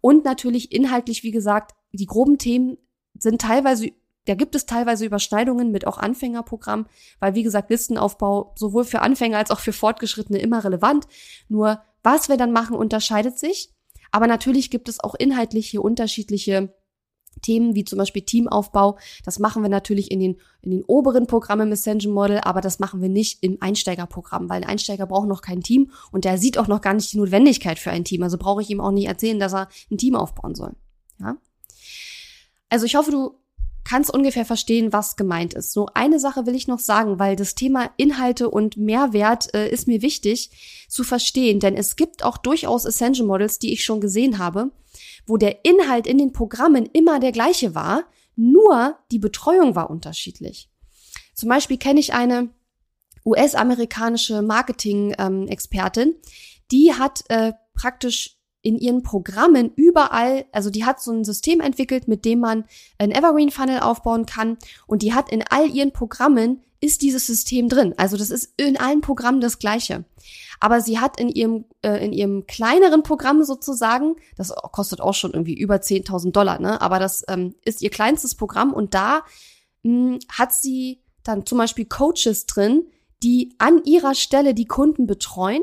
Und 0.00 0.24
natürlich 0.24 0.70
inhaltlich, 0.70 1.24
wie 1.24 1.32
gesagt, 1.32 1.74
die 1.92 2.06
groben 2.06 2.38
Themen 2.38 2.78
sind 3.18 3.40
teilweise, 3.40 3.90
da 4.26 4.34
gibt 4.34 4.54
es 4.54 4.66
teilweise 4.66 5.06
Überschneidungen 5.06 5.72
mit 5.72 5.88
auch 5.88 5.98
Anfängerprogramm, 5.98 6.86
weil 7.18 7.34
wie 7.34 7.42
gesagt, 7.42 7.70
Listenaufbau 7.70 8.54
sowohl 8.56 8.84
für 8.84 9.00
Anfänger 9.00 9.38
als 9.38 9.50
auch 9.50 9.60
für 9.60 9.72
Fortgeschrittene 9.72 10.38
immer 10.38 10.62
relevant. 10.62 11.08
Nur 11.48 11.82
was 12.04 12.28
wir 12.28 12.36
dann 12.36 12.52
machen, 12.52 12.76
unterscheidet 12.76 13.38
sich. 13.38 13.70
Aber 14.12 14.28
natürlich 14.28 14.70
gibt 14.70 14.88
es 14.88 15.00
auch 15.00 15.14
inhaltlich 15.14 15.68
hier 15.68 15.82
unterschiedliche 15.82 16.72
Themen 17.40 17.74
wie 17.74 17.84
zum 17.84 17.98
Beispiel 17.98 18.22
Teamaufbau. 18.22 18.98
Das 19.24 19.38
machen 19.38 19.62
wir 19.62 19.68
natürlich 19.68 20.10
in 20.10 20.20
den, 20.20 20.36
in 20.62 20.70
den 20.70 20.84
oberen 20.84 21.26
Programmen 21.26 21.68
im 21.68 21.72
Ascension 21.72 22.12
Model, 22.12 22.40
aber 22.42 22.60
das 22.60 22.78
machen 22.78 23.00
wir 23.00 23.08
nicht 23.08 23.42
im 23.42 23.58
Einsteigerprogramm, 23.60 24.48
weil 24.48 24.62
ein 24.62 24.68
Einsteiger 24.68 25.06
braucht 25.06 25.28
noch 25.28 25.42
kein 25.42 25.62
Team 25.62 25.90
und 26.12 26.24
der 26.24 26.38
sieht 26.38 26.58
auch 26.58 26.68
noch 26.68 26.80
gar 26.80 26.94
nicht 26.94 27.12
die 27.12 27.18
Notwendigkeit 27.18 27.78
für 27.78 27.90
ein 27.90 28.04
Team. 28.04 28.22
Also 28.22 28.38
brauche 28.38 28.62
ich 28.62 28.70
ihm 28.70 28.80
auch 28.80 28.92
nicht 28.92 29.06
erzählen, 29.06 29.38
dass 29.38 29.54
er 29.54 29.68
ein 29.90 29.98
Team 29.98 30.14
aufbauen 30.14 30.54
soll. 30.54 30.72
Ja? 31.20 31.36
Also 32.68 32.86
ich 32.86 32.96
hoffe, 32.96 33.10
du 33.10 33.34
kannst 33.88 34.12
ungefähr 34.12 34.44
verstehen, 34.44 34.92
was 34.92 35.16
gemeint 35.16 35.54
ist. 35.54 35.72
So 35.72 35.86
eine 35.94 36.20
Sache 36.20 36.44
will 36.44 36.54
ich 36.54 36.68
noch 36.68 36.78
sagen, 36.78 37.18
weil 37.18 37.36
das 37.36 37.54
Thema 37.54 37.90
Inhalte 37.96 38.50
und 38.50 38.76
Mehrwert 38.76 39.54
äh, 39.54 39.70
ist 39.70 39.88
mir 39.88 40.02
wichtig 40.02 40.50
zu 40.88 41.04
verstehen, 41.04 41.58
denn 41.58 41.74
es 41.74 41.96
gibt 41.96 42.22
auch 42.22 42.36
durchaus 42.36 42.84
Ascension 42.84 43.26
Models, 43.26 43.58
die 43.58 43.72
ich 43.72 43.84
schon 43.84 44.02
gesehen 44.02 44.38
habe, 44.38 44.70
wo 45.28 45.36
der 45.36 45.64
Inhalt 45.64 46.06
in 46.06 46.18
den 46.18 46.32
Programmen 46.32 46.86
immer 46.92 47.20
der 47.20 47.32
gleiche 47.32 47.74
war, 47.74 48.04
nur 48.36 48.96
die 49.10 49.18
Betreuung 49.18 49.74
war 49.74 49.90
unterschiedlich. 49.90 50.70
Zum 51.34 51.48
Beispiel 51.48 51.78
kenne 51.78 52.00
ich 52.00 52.14
eine 52.14 52.50
US-amerikanische 53.24 54.42
Marketing-Expertin, 54.42 56.14
die 56.70 56.94
hat 56.94 57.24
äh, 57.28 57.52
praktisch 57.74 58.38
in 58.62 58.76
ihren 58.78 59.02
Programmen 59.02 59.72
überall, 59.76 60.46
also 60.52 60.70
die 60.70 60.84
hat 60.84 61.00
so 61.00 61.12
ein 61.12 61.24
System 61.24 61.60
entwickelt, 61.60 62.08
mit 62.08 62.24
dem 62.24 62.40
man 62.40 62.64
ein 62.98 63.12
Evergreen 63.12 63.50
Funnel 63.50 63.80
aufbauen 63.80 64.26
kann 64.26 64.58
und 64.86 65.02
die 65.02 65.14
hat 65.14 65.30
in 65.30 65.44
all 65.48 65.68
ihren 65.70 65.92
Programmen 65.92 66.62
ist 66.80 67.02
dieses 67.02 67.26
System 67.26 67.68
drin. 67.68 67.94
Also 67.96 68.16
das 68.16 68.30
ist 68.30 68.52
in 68.56 68.78
allen 68.78 69.00
Programmen 69.00 69.40
das 69.40 69.58
gleiche. 69.58 70.04
Aber 70.60 70.80
sie 70.80 70.98
hat 70.98 71.20
in 71.20 71.28
ihrem, 71.28 71.64
äh, 71.82 72.04
in 72.04 72.12
ihrem 72.12 72.46
kleineren 72.46 73.02
Programm 73.02 73.42
sozusagen, 73.44 74.16
das 74.36 74.52
kostet 74.72 75.00
auch 75.00 75.14
schon 75.14 75.32
irgendwie 75.32 75.56
über 75.58 75.76
10.000 75.76 76.32
Dollar, 76.32 76.60
ne? 76.60 76.80
aber 76.80 76.98
das 76.98 77.24
ähm, 77.28 77.54
ist 77.64 77.82
ihr 77.82 77.90
kleinstes 77.90 78.34
Programm 78.34 78.72
und 78.72 78.94
da 78.94 79.22
mh, 79.82 80.12
hm, 80.12 80.18
hat 80.30 80.52
sie 80.52 81.02
dann 81.22 81.46
zum 81.46 81.58
Beispiel 81.58 81.84
Coaches 81.84 82.46
drin, 82.46 82.86
die 83.22 83.54
an 83.58 83.82
ihrer 83.84 84.14
Stelle 84.14 84.54
die 84.54 84.66
Kunden 84.66 85.06
betreuen 85.06 85.62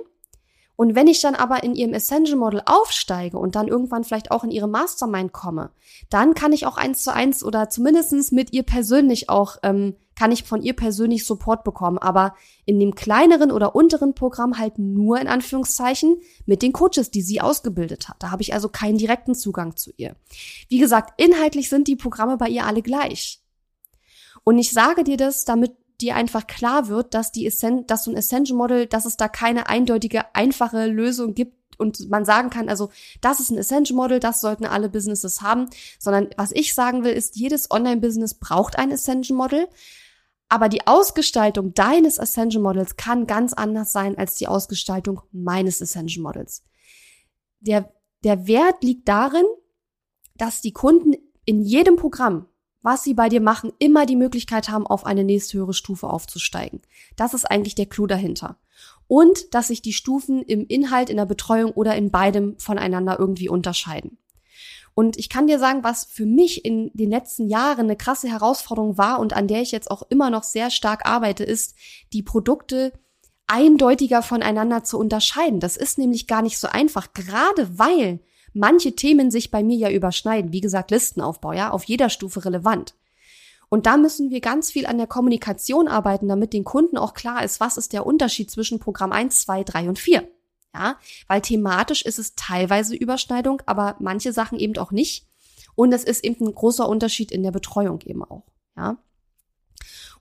und 0.76 0.96
wenn 0.96 1.08
ich 1.08 1.22
dann 1.22 1.36
aber 1.36 1.64
in 1.64 1.76
ihrem 1.76 1.94
Essential 1.94 2.38
Model 2.38 2.62
aufsteige 2.66 3.38
und 3.38 3.56
dann 3.56 3.68
irgendwann 3.68 4.04
vielleicht 4.04 4.32
auch 4.32 4.44
in 4.44 4.52
ihre 4.52 4.68
Mastermind 4.68 5.32
komme, 5.32 5.72
dann 6.10 6.34
kann 6.34 6.52
ich 6.52 6.66
auch 6.66 6.78
eins 6.78 7.04
zu 7.04 7.14
eins 7.14 7.44
oder 7.44 7.70
zumindestens 7.70 8.32
mit 8.32 8.52
ihr 8.54 8.64
persönlich 8.64 9.30
auch, 9.30 9.58
ähm, 9.64 9.96
kann 10.16 10.32
ich 10.32 10.44
von 10.44 10.62
ihr 10.62 10.76
persönlich 10.76 11.26
Support 11.26 11.64
bekommen. 11.64 11.98
Aber 11.98 12.36
in 12.66 12.80
dem 12.80 12.96
kleineren 12.96 13.52
oder 13.52 13.76
unteren 13.76 14.16
Programm 14.16 14.58
halt 14.58 14.80
nur 14.80 15.20
in 15.20 15.28
Anführungszeichen 15.28 16.18
mit 16.46 16.62
den 16.62 16.74
Coaches, 16.74 17.12
die 17.12 17.22
sie 17.22 17.42
ausgebildet 17.42 18.08
hat. 18.08 18.18
Da 18.20 18.32
habe 18.32 18.42
ich 18.42 18.54
also 18.54 18.70
keinen 18.70 18.98
direkten 18.98 19.36
Zugang 19.36 19.76
zu 19.76 19.92
ihr. 19.98 20.16
Wie 20.70 20.78
gesagt, 20.78 21.20
inhaltlich 21.22 21.70
sind 21.70 21.88
die 21.88 21.96
Programme 21.96 22.38
bei 22.38 22.48
ihr 22.48 22.66
alle 22.66 22.82
gleich. 22.82 23.42
Und 24.44 24.58
ich 24.58 24.72
sage 24.72 25.04
dir 25.04 25.18
das, 25.18 25.46
damit 25.46 25.74
dir 26.02 26.16
einfach 26.16 26.48
klar 26.48 26.88
wird, 26.88 27.14
dass 27.14 27.32
die 27.32 27.46
Essen 27.46 27.88
dass 27.88 28.04
so 28.04 28.12
ein 28.12 28.18
Essential 28.18 28.58
Model, 28.58 28.86
dass 28.86 29.06
es 29.06 29.18
da 29.18 29.28
keine 29.28 29.70
eindeutige, 29.70 30.36
einfache 30.36 30.88
Lösung 30.88 31.34
gibt 31.34 31.56
und 31.78 32.10
man 32.10 32.26
sagen 32.26 32.50
kann, 32.50 32.70
also 32.70 32.90
das 33.22 33.40
ist 33.40 33.50
ein 33.50 33.58
Essential 33.58 33.96
Model, 33.96 34.20
das 34.20 34.42
sollten 34.42 34.66
alle 34.66 34.90
Businesses 34.90 35.42
haben, 35.42 35.70
sondern 36.00 36.30
was 36.38 36.52
ich 36.52 36.74
sagen 36.74 37.04
will, 37.04 37.14
ist, 37.14 37.36
jedes 37.36 37.72
Online-Business 37.72 38.36
braucht 38.36 38.78
ein 38.78 38.92
Essential 38.92 39.38
Model, 39.38 39.68
aber 40.56 40.70
die 40.70 40.88
Ausgestaltung 40.88 41.74
deines 41.74 42.18
Essential 42.18 42.64
Models 42.64 42.96
kann 42.96 43.28
ganz 43.28 43.52
anders 43.52 43.92
sein 43.92 44.18
als 44.18 44.36
die 44.36 44.48
Ausgestaltung 44.48 45.22
meines 45.34 45.82
Essential 45.82 46.24
Models. 46.24 46.64
Der, 47.60 47.92
der 48.24 48.48
Wert 48.48 48.82
liegt 48.82 49.10
darin, 49.10 49.44
dass 50.38 50.62
die 50.62 50.72
Kunden 50.72 51.14
in 51.44 51.62
jedem 51.62 51.98
Programm 51.98 52.48
was 52.86 53.04
sie 53.04 53.16
bei 53.16 53.30
dir 53.30 53.42
machen, 53.42 53.74
immer 53.80 54.06
die 54.06 54.16
Möglichkeit 54.16 54.70
haben, 54.70 54.86
auf 54.86 55.08
eine 55.08 55.24
nächsthöhere 55.24 55.74
Stufe 55.74 56.08
aufzusteigen. 56.08 56.84
Das 57.16 57.34
ist 57.34 57.46
eigentlich 57.46 57.74
der 57.74 57.88
Clou 57.88 58.06
dahinter. 58.06 58.60
Und 59.08 59.56
dass 59.56 59.70
sich 59.70 59.82
die 59.82 59.92
Stufen 59.92 60.44
im 60.44 60.68
Inhalt, 60.68 61.10
in 61.10 61.18
der 61.18 61.26
Betreuung 61.26 61.72
oder 61.72 61.96
in 61.96 62.12
beidem 62.12 62.60
voneinander 62.60 63.18
irgendwie 63.18 63.50
unterscheiden. 63.50 64.20
Und 64.96 65.18
ich 65.18 65.30
kann 65.30 65.46
dir 65.46 65.60
sagen, 65.60 65.84
was 65.84 66.06
für 66.06 66.26
mich 66.26 66.64
in 66.64 66.90
den 66.94 67.12
letzten 67.12 67.48
Jahren 67.48 67.82
eine 67.82 67.98
krasse 67.98 68.30
Herausforderung 68.30 68.98
war 68.98 69.20
und 69.20 69.34
an 69.34 69.48
der 69.48 69.62
ich 69.62 69.72
jetzt 69.72 69.92
auch 69.92 70.04
immer 70.10 70.30
noch 70.30 70.44
sehr 70.44 70.72
stark 70.72 71.06
arbeite, 71.06 71.44
ist, 71.44 71.76
die 72.14 72.24
Produkte 72.24 72.94
eindeutiger 73.46 74.22
voneinander 74.22 74.86
zu 74.86 74.98
unterscheiden. 74.98 75.60
Das 75.60 75.76
ist 75.76 75.98
nämlich 75.98 76.28
gar 76.28 76.42
nicht 76.42 76.58
so 76.58 76.68
einfach, 76.68 77.14
gerade 77.14 77.78
weil 77.78 78.22
manche 78.54 78.96
Themen 78.96 79.32
sich 79.32 79.52
bei 79.52 79.64
mir 79.64 79.78
ja 79.78 79.92
überschneiden. 79.92 80.54
Wie 80.54 80.62
gesagt, 80.62 80.92
Listenaufbau, 80.92 81.52
ja, 81.52 81.72
auf 81.72 81.84
jeder 81.84 82.10
Stufe 82.10 82.46
relevant. 82.46 82.96
Und 83.68 83.88
da 83.88 83.98
müssen 83.98 84.30
wir 84.30 84.40
ganz 84.40 84.72
viel 84.72 84.86
an 84.86 84.98
der 84.98 85.08
Kommunikation 85.08 85.90
arbeiten, 85.90 86.30
damit 86.30 86.54
den 86.54 86.64
Kunden 86.64 86.98
auch 86.98 87.14
klar 87.14 87.44
ist, 87.44 87.60
was 87.60 87.76
ist 87.76 87.92
der 87.92 88.06
Unterschied 88.06 88.50
zwischen 88.50 88.80
Programm 88.80 89.12
1, 89.12 89.42
2, 89.42 89.64
3 89.66 89.90
und 89.90 90.00
4. 90.00 90.26
Ja, 90.78 90.98
weil 91.28 91.40
thematisch 91.40 92.02
ist 92.02 92.20
es 92.20 92.36
teilweise 92.36 92.96
Überschneidung, 92.96 93.62
aber 93.66 93.96
manche 94.00 94.34
Sachen 94.34 94.60
eben 94.60 94.78
auch 94.78 94.92
nicht. 94.92 95.26
Und 95.74 95.94
es 95.94 96.04
ist 96.04 96.26
eben 96.26 96.46
ein 96.46 96.54
großer 96.54 96.88
Unterschied 96.88 97.32
in 97.32 97.44
der 97.44 97.52
Betreuung 97.52 98.02
eben 98.02 98.24
auch. 98.24 98.44
Ja. 98.76 98.98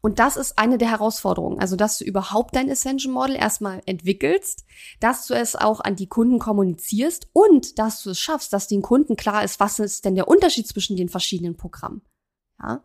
Und 0.01 0.21
das 0.21 0.37
ist 0.37 0.59
eine 0.59 0.79
der 0.79 0.91
Herausforderungen. 0.91 1.59
Also, 1.59 1.75
dass 1.75 1.99
du 1.99 2.05
überhaupt 2.05 2.55
dein 2.55 2.69
Essential 2.69 3.13
Model 3.13 3.35
erstmal 3.35 3.83
entwickelst, 3.87 4.65
dass 5.01 5.27
du 5.27 5.35
es 5.35 5.57
auch 5.57 5.81
an 5.81 5.97
die 5.97 6.09
Kunden 6.09 6.39
kommunizierst 6.39 7.29
und 7.33 7.81
dass 7.81 8.03
du 8.03 8.11
es 8.11 8.21
schaffst, 8.21 8.53
dass 8.53 8.69
den 8.69 8.83
Kunden 8.83 9.17
klar 9.17 9.43
ist, 9.43 9.59
was 9.59 9.81
ist 9.81 10.05
denn 10.05 10.15
der 10.15 10.29
Unterschied 10.29 10.69
zwischen 10.69 10.97
den 10.97 11.09
verschiedenen 11.09 11.57
Programmen. 11.57 12.03
Ja. 12.63 12.85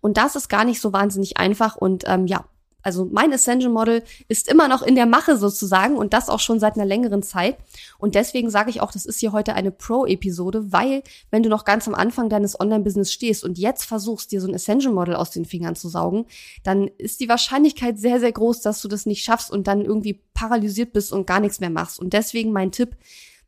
Und 0.00 0.18
das 0.18 0.36
ist 0.36 0.48
gar 0.48 0.64
nicht 0.64 0.80
so 0.80 0.92
wahnsinnig 0.92 1.38
einfach 1.38 1.74
und 1.74 2.04
ähm, 2.06 2.26
ja, 2.26 2.44
also 2.88 3.06
mein 3.12 3.34
Ascension 3.34 3.70
Model 3.70 4.02
ist 4.28 4.50
immer 4.50 4.66
noch 4.66 4.80
in 4.80 4.94
der 4.94 5.04
Mache 5.04 5.36
sozusagen 5.36 5.94
und 5.94 6.14
das 6.14 6.30
auch 6.30 6.40
schon 6.40 6.58
seit 6.58 6.76
einer 6.76 6.86
längeren 6.86 7.22
Zeit. 7.22 7.58
Und 7.98 8.14
deswegen 8.14 8.48
sage 8.48 8.70
ich 8.70 8.80
auch, 8.80 8.90
das 8.90 9.04
ist 9.04 9.20
hier 9.20 9.32
heute 9.32 9.52
eine 9.52 9.70
Pro-Episode, 9.70 10.72
weil 10.72 11.02
wenn 11.30 11.42
du 11.42 11.50
noch 11.50 11.66
ganz 11.66 11.86
am 11.86 11.94
Anfang 11.94 12.30
deines 12.30 12.58
Online-Business 12.58 13.12
stehst 13.12 13.44
und 13.44 13.58
jetzt 13.58 13.84
versuchst, 13.84 14.32
dir 14.32 14.40
so 14.40 14.48
ein 14.48 14.54
Ascension 14.54 14.94
Model 14.94 15.16
aus 15.16 15.30
den 15.30 15.44
Fingern 15.44 15.76
zu 15.76 15.90
saugen, 15.90 16.24
dann 16.64 16.88
ist 16.96 17.20
die 17.20 17.28
Wahrscheinlichkeit 17.28 17.98
sehr, 17.98 18.20
sehr 18.20 18.32
groß, 18.32 18.62
dass 18.62 18.80
du 18.80 18.88
das 18.88 19.04
nicht 19.04 19.22
schaffst 19.22 19.50
und 19.50 19.66
dann 19.66 19.84
irgendwie 19.84 20.22
paralysiert 20.32 20.94
bist 20.94 21.12
und 21.12 21.26
gar 21.26 21.40
nichts 21.40 21.60
mehr 21.60 21.68
machst. 21.68 22.00
Und 22.00 22.14
deswegen 22.14 22.52
mein 22.52 22.72
Tipp, 22.72 22.96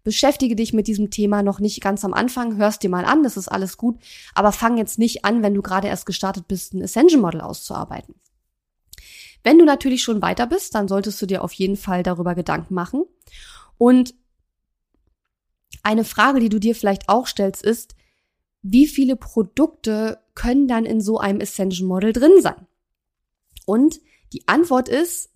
beschäftige 0.05 0.55
dich 0.55 0.75
mit 0.75 0.87
diesem 0.87 1.11
Thema 1.11 1.43
noch 1.43 1.61
nicht 1.61 1.81
ganz 1.81 2.05
am 2.05 2.13
Anfang, 2.13 2.57
hörst 2.59 2.83
dir 2.83 2.91
mal 2.91 3.07
an, 3.07 3.23
das 3.23 3.39
ist 3.39 3.49
alles 3.49 3.79
gut, 3.79 3.99
aber 4.35 4.53
fang 4.53 4.77
jetzt 4.77 4.99
nicht 4.99 5.25
an, 5.25 5.43
wenn 5.43 5.55
du 5.55 5.63
gerade 5.63 5.89
erst 5.89 6.05
gestartet 6.05 6.47
bist, 6.47 6.75
ein 6.75 6.83
Ascension 6.83 7.23
Model 7.23 7.41
auszuarbeiten. 7.41 8.15
Wenn 9.43 9.59
du 9.59 9.65
natürlich 9.65 10.03
schon 10.03 10.23
weiter 10.23 10.47
bist, 10.47 10.75
dann 10.75 10.89
solltest 10.89 11.21
du 11.23 11.27
dir 11.27 11.43
auf 11.43 11.53
jeden 11.53 11.77
Fall 11.77 12.03
darüber 12.03 12.35
Gedanken 12.35 12.75
machen. 12.75 13.05
Und 13.79 14.15
eine 15.83 16.05
Frage, 16.05 16.41
die 16.41 16.49
du 16.49 16.59
dir 16.59 16.75
vielleicht 16.75 17.09
auch 17.09 17.27
stellst, 17.27 17.63
ist, 17.63 17.95
wie 18.63 18.87
viele 18.87 19.17
Produkte 19.17 20.19
können 20.35 20.69
dann 20.69 20.85
in 20.85 21.01
so 21.01 21.19
einem 21.19 21.41
Ascension 21.41 21.89
Model 21.89 22.13
drin 22.13 22.43
sein? 22.43 22.67
Und 23.65 24.01
die 24.33 24.47
Antwort 24.47 24.89
ist, 24.89 25.33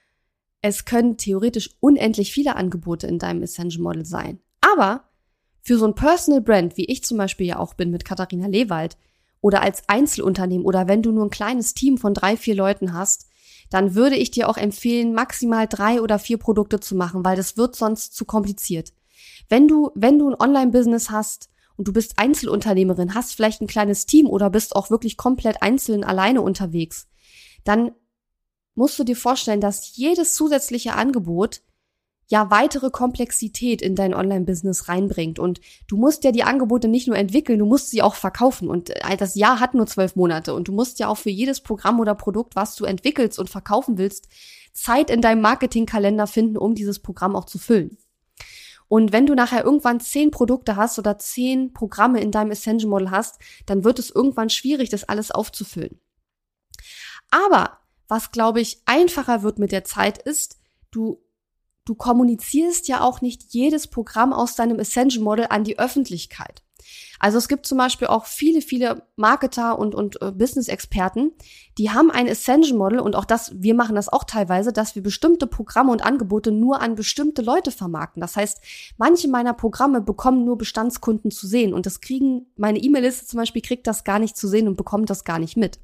es 0.60 0.84
können 0.84 1.16
theoretisch 1.16 1.70
unendlich 1.80 2.32
viele 2.32 2.56
Angebote 2.56 3.06
in 3.06 3.18
deinem 3.18 3.42
Ascension 3.42 3.82
Model 3.82 4.04
sein. 4.04 4.40
Aber 4.60 5.04
für 5.62 5.78
so 5.78 5.86
ein 5.86 5.94
Personal 5.94 6.40
Brand, 6.42 6.76
wie 6.76 6.84
ich 6.84 7.04
zum 7.04 7.16
Beispiel 7.16 7.46
ja 7.46 7.58
auch 7.58 7.74
bin 7.74 7.90
mit 7.90 8.04
Katharina 8.04 8.46
Lewald, 8.46 8.96
oder 9.40 9.62
als 9.62 9.88
Einzelunternehmen 9.88 10.66
oder 10.66 10.88
wenn 10.88 11.02
du 11.02 11.12
nur 11.12 11.26
ein 11.26 11.30
kleines 11.30 11.74
Team 11.74 11.96
von 11.98 12.14
drei, 12.14 12.36
vier 12.36 12.54
Leuten 12.54 12.92
hast, 12.92 13.28
dann 13.70 13.94
würde 13.94 14.16
ich 14.16 14.30
dir 14.30 14.48
auch 14.48 14.56
empfehlen, 14.56 15.12
maximal 15.12 15.66
drei 15.66 16.00
oder 16.00 16.18
vier 16.18 16.38
Produkte 16.38 16.80
zu 16.80 16.94
machen, 16.94 17.24
weil 17.24 17.36
das 17.36 17.56
wird 17.56 17.76
sonst 17.76 18.14
zu 18.14 18.24
kompliziert. 18.24 18.92
Wenn 19.48 19.68
du, 19.68 19.90
wenn 19.94 20.18
du 20.18 20.30
ein 20.30 20.40
Online-Business 20.40 21.10
hast 21.10 21.50
und 21.76 21.88
du 21.88 21.92
bist 21.92 22.14
Einzelunternehmerin, 22.18 23.14
hast 23.14 23.34
vielleicht 23.34 23.60
ein 23.60 23.66
kleines 23.66 24.06
Team 24.06 24.26
oder 24.26 24.50
bist 24.50 24.76
auch 24.76 24.90
wirklich 24.90 25.16
komplett 25.16 25.62
einzeln 25.62 26.04
alleine 26.04 26.42
unterwegs, 26.42 27.08
dann 27.64 27.92
musst 28.74 28.98
du 28.98 29.04
dir 29.04 29.16
vorstellen, 29.16 29.60
dass 29.60 29.96
jedes 29.96 30.34
zusätzliche 30.34 30.94
Angebot 30.94 31.62
ja 32.28 32.50
weitere 32.50 32.90
Komplexität 32.90 33.82
in 33.82 33.94
dein 33.94 34.14
Online-Business 34.14 34.88
reinbringt. 34.88 35.38
Und 35.38 35.60
du 35.86 35.96
musst 35.96 36.24
ja 36.24 36.30
die 36.30 36.44
Angebote 36.44 36.86
nicht 36.86 37.08
nur 37.08 37.16
entwickeln, 37.16 37.58
du 37.58 37.66
musst 37.66 37.90
sie 37.90 38.02
auch 38.02 38.14
verkaufen. 38.14 38.68
Und 38.68 38.90
äh, 38.90 39.16
das 39.16 39.34
Jahr 39.34 39.60
hat 39.60 39.74
nur 39.74 39.86
zwölf 39.86 40.14
Monate. 40.14 40.54
Und 40.54 40.68
du 40.68 40.72
musst 40.72 40.98
ja 40.98 41.08
auch 41.08 41.16
für 41.16 41.30
jedes 41.30 41.60
Programm 41.60 42.00
oder 42.00 42.14
Produkt, 42.14 42.54
was 42.54 42.76
du 42.76 42.84
entwickelst 42.84 43.38
und 43.38 43.50
verkaufen 43.50 43.98
willst, 43.98 44.28
Zeit 44.72 45.10
in 45.10 45.22
deinem 45.22 45.40
Marketingkalender 45.40 46.26
finden, 46.26 46.58
um 46.58 46.74
dieses 46.74 47.00
Programm 47.00 47.34
auch 47.34 47.46
zu 47.46 47.58
füllen. 47.58 47.96
Und 48.88 49.12
wenn 49.12 49.26
du 49.26 49.34
nachher 49.34 49.64
irgendwann 49.64 50.00
zehn 50.00 50.30
Produkte 50.30 50.76
hast 50.76 50.98
oder 50.98 51.18
zehn 51.18 51.72
Programme 51.72 52.20
in 52.20 52.30
deinem 52.30 52.50
Essential 52.50 52.88
Model 52.88 53.10
hast, 53.10 53.38
dann 53.66 53.84
wird 53.84 53.98
es 53.98 54.10
irgendwann 54.10 54.50
schwierig, 54.50 54.88
das 54.88 55.04
alles 55.04 55.30
aufzufüllen. 55.30 56.00
Aber 57.30 57.78
was, 58.06 58.30
glaube 58.32 58.60
ich, 58.60 58.82
einfacher 58.86 59.42
wird 59.42 59.58
mit 59.58 59.72
der 59.72 59.84
Zeit 59.84 60.18
ist, 60.18 60.58
du 60.90 61.22
du 61.88 61.94
kommunizierst 61.94 62.86
ja 62.88 63.00
auch 63.00 63.20
nicht 63.22 63.54
jedes 63.54 63.86
Programm 63.86 64.32
aus 64.32 64.54
deinem 64.54 64.78
Essential 64.78 65.24
Model 65.24 65.46
an 65.48 65.64
die 65.64 65.78
Öffentlichkeit. 65.78 66.62
Also 67.18 67.38
es 67.38 67.48
gibt 67.48 67.66
zum 67.66 67.78
Beispiel 67.78 68.08
auch 68.08 68.26
viele, 68.26 68.62
viele 68.62 69.02
Marketer 69.16 69.78
und, 69.78 69.94
und 69.94 70.22
äh, 70.22 70.30
Business-Experten, 70.30 71.32
die 71.76 71.90
haben 71.90 72.10
ein 72.10 72.26
Essential 72.26 72.76
Model 72.76 73.00
und 73.00 73.16
auch 73.16 73.24
das, 73.24 73.52
wir 73.54 73.74
machen 73.74 73.96
das 73.96 74.08
auch 74.08 74.24
teilweise, 74.24 74.72
dass 74.72 74.94
wir 74.94 75.02
bestimmte 75.02 75.46
Programme 75.46 75.90
und 75.90 76.04
Angebote 76.04 76.52
nur 76.52 76.80
an 76.80 76.94
bestimmte 76.94 77.42
Leute 77.42 77.72
vermarkten. 77.72 78.20
Das 78.20 78.36
heißt, 78.36 78.60
manche 78.98 79.28
meiner 79.28 79.54
Programme 79.54 80.00
bekommen 80.00 80.44
nur 80.44 80.58
Bestandskunden 80.58 81.30
zu 81.30 81.46
sehen 81.46 81.74
und 81.74 81.86
das 81.86 82.00
kriegen, 82.00 82.46
meine 82.56 82.78
E-Mail-Liste 82.78 83.26
zum 83.26 83.38
Beispiel 83.38 83.62
kriegt 83.62 83.86
das 83.86 84.04
gar 84.04 84.18
nicht 84.18 84.36
zu 84.36 84.46
sehen 84.46 84.68
und 84.68 84.76
bekommt 84.76 85.10
das 85.10 85.24
gar 85.24 85.38
nicht 85.38 85.56
mit. 85.56 85.80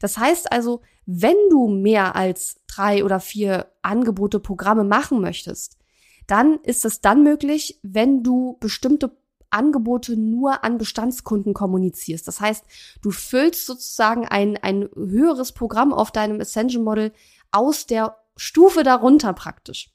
Das 0.00 0.18
heißt 0.18 0.52
also, 0.52 0.82
wenn 1.06 1.36
du 1.50 1.68
mehr 1.68 2.16
als 2.16 2.60
drei 2.76 3.04
oder 3.04 3.20
vier 3.20 3.70
Angebote, 3.82 4.40
Programme 4.40 4.84
machen 4.84 5.20
möchtest, 5.20 5.78
dann 6.26 6.58
ist 6.62 6.84
es 6.84 7.00
dann 7.00 7.22
möglich, 7.22 7.78
wenn 7.82 8.22
du 8.22 8.56
bestimmte 8.60 9.16
Angebote 9.50 10.16
nur 10.16 10.64
an 10.64 10.78
Bestandskunden 10.78 11.54
kommunizierst. 11.54 12.26
Das 12.26 12.40
heißt, 12.40 12.64
du 13.02 13.10
füllst 13.10 13.66
sozusagen 13.66 14.26
ein, 14.26 14.56
ein 14.56 14.88
höheres 14.94 15.52
Programm 15.52 15.92
auf 15.92 16.10
deinem 16.10 16.40
Essential 16.40 16.82
Model 16.82 17.12
aus 17.52 17.86
der 17.86 18.16
Stufe 18.36 18.82
darunter 18.82 19.32
praktisch. 19.32 19.90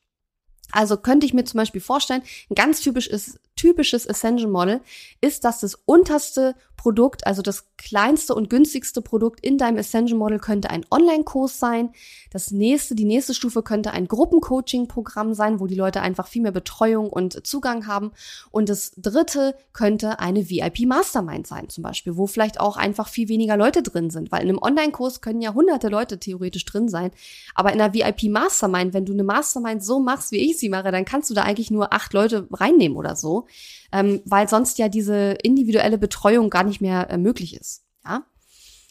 Also 0.71 0.97
könnte 0.97 1.25
ich 1.25 1.33
mir 1.33 1.43
zum 1.43 1.57
Beispiel 1.57 1.81
vorstellen, 1.81 2.21
ein 2.49 2.55
ganz 2.55 2.79
typisches, 2.81 3.39
typisches 3.55 4.05
Essential 4.05 4.49
Model 4.49 4.81
ist, 5.19 5.43
dass 5.43 5.59
das 5.59 5.75
unterste 5.85 6.55
Produkt, 6.79 7.27
also 7.27 7.41
das 7.41 7.67
kleinste 7.77 8.33
und 8.33 8.49
günstigste 8.49 9.01
Produkt 9.01 9.41
in 9.41 9.57
deinem 9.57 9.77
Essential 9.77 10.17
Model 10.17 10.39
könnte 10.39 10.69
ein 10.69 10.85
Online-Kurs 10.89 11.59
sein. 11.59 11.89
Das 12.31 12.51
nächste, 12.51 12.95
die 12.95 13.03
nächste 13.03 13.33
Stufe 13.33 13.63
könnte 13.63 13.91
ein 13.91 14.07
Gruppencoaching-Programm 14.07 15.33
sein, 15.33 15.59
wo 15.59 15.67
die 15.67 15.75
Leute 15.75 15.99
einfach 15.99 16.29
viel 16.29 16.41
mehr 16.41 16.53
Betreuung 16.53 17.09
und 17.09 17.45
Zugang 17.45 17.85
haben. 17.85 18.11
Und 18.51 18.69
das 18.69 18.93
dritte 18.95 19.55
könnte 19.73 20.19
eine 20.19 20.49
VIP-Mastermind 20.49 21.47
sein, 21.47 21.67
zum 21.67 21.83
Beispiel, 21.83 22.15
wo 22.15 22.27
vielleicht 22.27 22.61
auch 22.61 22.77
einfach 22.77 23.09
viel 23.09 23.27
weniger 23.27 23.57
Leute 23.57 23.83
drin 23.83 24.09
sind, 24.09 24.31
weil 24.31 24.43
in 24.43 24.49
einem 24.49 24.59
Online-Kurs 24.59 25.19
können 25.19 25.41
ja 25.41 25.53
hunderte 25.53 25.89
Leute 25.89 26.17
theoretisch 26.17 26.63
drin 26.63 26.87
sein. 26.87 27.11
Aber 27.55 27.73
in 27.73 27.81
einer 27.81 27.93
VIP-Mastermind, 27.93 28.93
wenn 28.93 29.03
du 29.03 29.11
eine 29.11 29.25
Mastermind 29.25 29.83
so 29.83 29.99
machst, 29.99 30.31
wie 30.31 30.49
ich 30.49 30.57
sie 30.57 30.69
mache, 30.69 30.93
dann 30.93 31.03
kannst 31.03 31.29
du 31.29 31.33
da 31.33 31.41
eigentlich 31.41 31.71
nur 31.71 31.91
acht 31.91 32.13
Leute 32.13 32.47
reinnehmen 32.51 32.97
oder 32.97 33.17
so 33.17 33.47
ähm, 33.91 34.21
weil 34.25 34.47
sonst 34.47 34.77
ja 34.77 34.87
diese 34.87 35.35
individuelle 35.43 35.97
Betreuung 35.97 36.49
gar 36.49 36.63
nicht 36.63 36.68
mehr 36.81 37.09
äh, 37.09 37.17
möglich 37.17 37.55
ist. 37.55 37.83
Ja, 38.05 38.23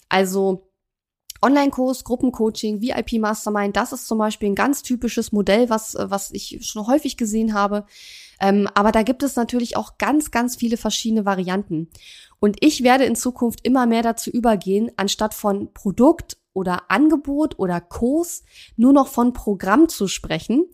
also 0.08 0.68
Online-Kurs, 1.40 2.04
Gruppencoaching, 2.04 2.80
VIP-Mastermind, 2.80 3.76
das 3.76 3.92
ist 3.92 4.08
zum 4.08 4.18
Beispiel 4.18 4.50
ein 4.50 4.54
ganz 4.56 4.82
typisches 4.82 5.30
Modell, 5.32 5.70
was, 5.70 5.94
äh, 5.94 6.10
was 6.10 6.30
ich 6.32 6.58
schon 6.66 6.86
häufig 6.86 7.16
gesehen 7.16 7.54
habe. 7.54 7.84
Ähm, 8.40 8.68
aber 8.74 8.92
da 8.92 9.02
gibt 9.02 9.22
es 9.22 9.36
natürlich 9.36 9.76
auch 9.76 9.98
ganz, 9.98 10.30
ganz 10.30 10.56
viele 10.56 10.76
verschiedene 10.76 11.24
Varianten. 11.24 11.88
Und 12.40 12.56
ich 12.60 12.82
werde 12.82 13.04
in 13.04 13.16
Zukunft 13.16 13.64
immer 13.64 13.86
mehr 13.86 14.02
dazu 14.02 14.30
übergehen, 14.30 14.90
anstatt 14.96 15.34
von 15.34 15.72
Produkt 15.72 16.36
oder 16.58 16.90
Angebot 16.90 17.58
oder 17.58 17.80
Kurs 17.80 18.44
nur 18.76 18.92
noch 18.92 19.08
von 19.08 19.32
Programm 19.32 19.88
zu 19.88 20.08
sprechen. 20.08 20.66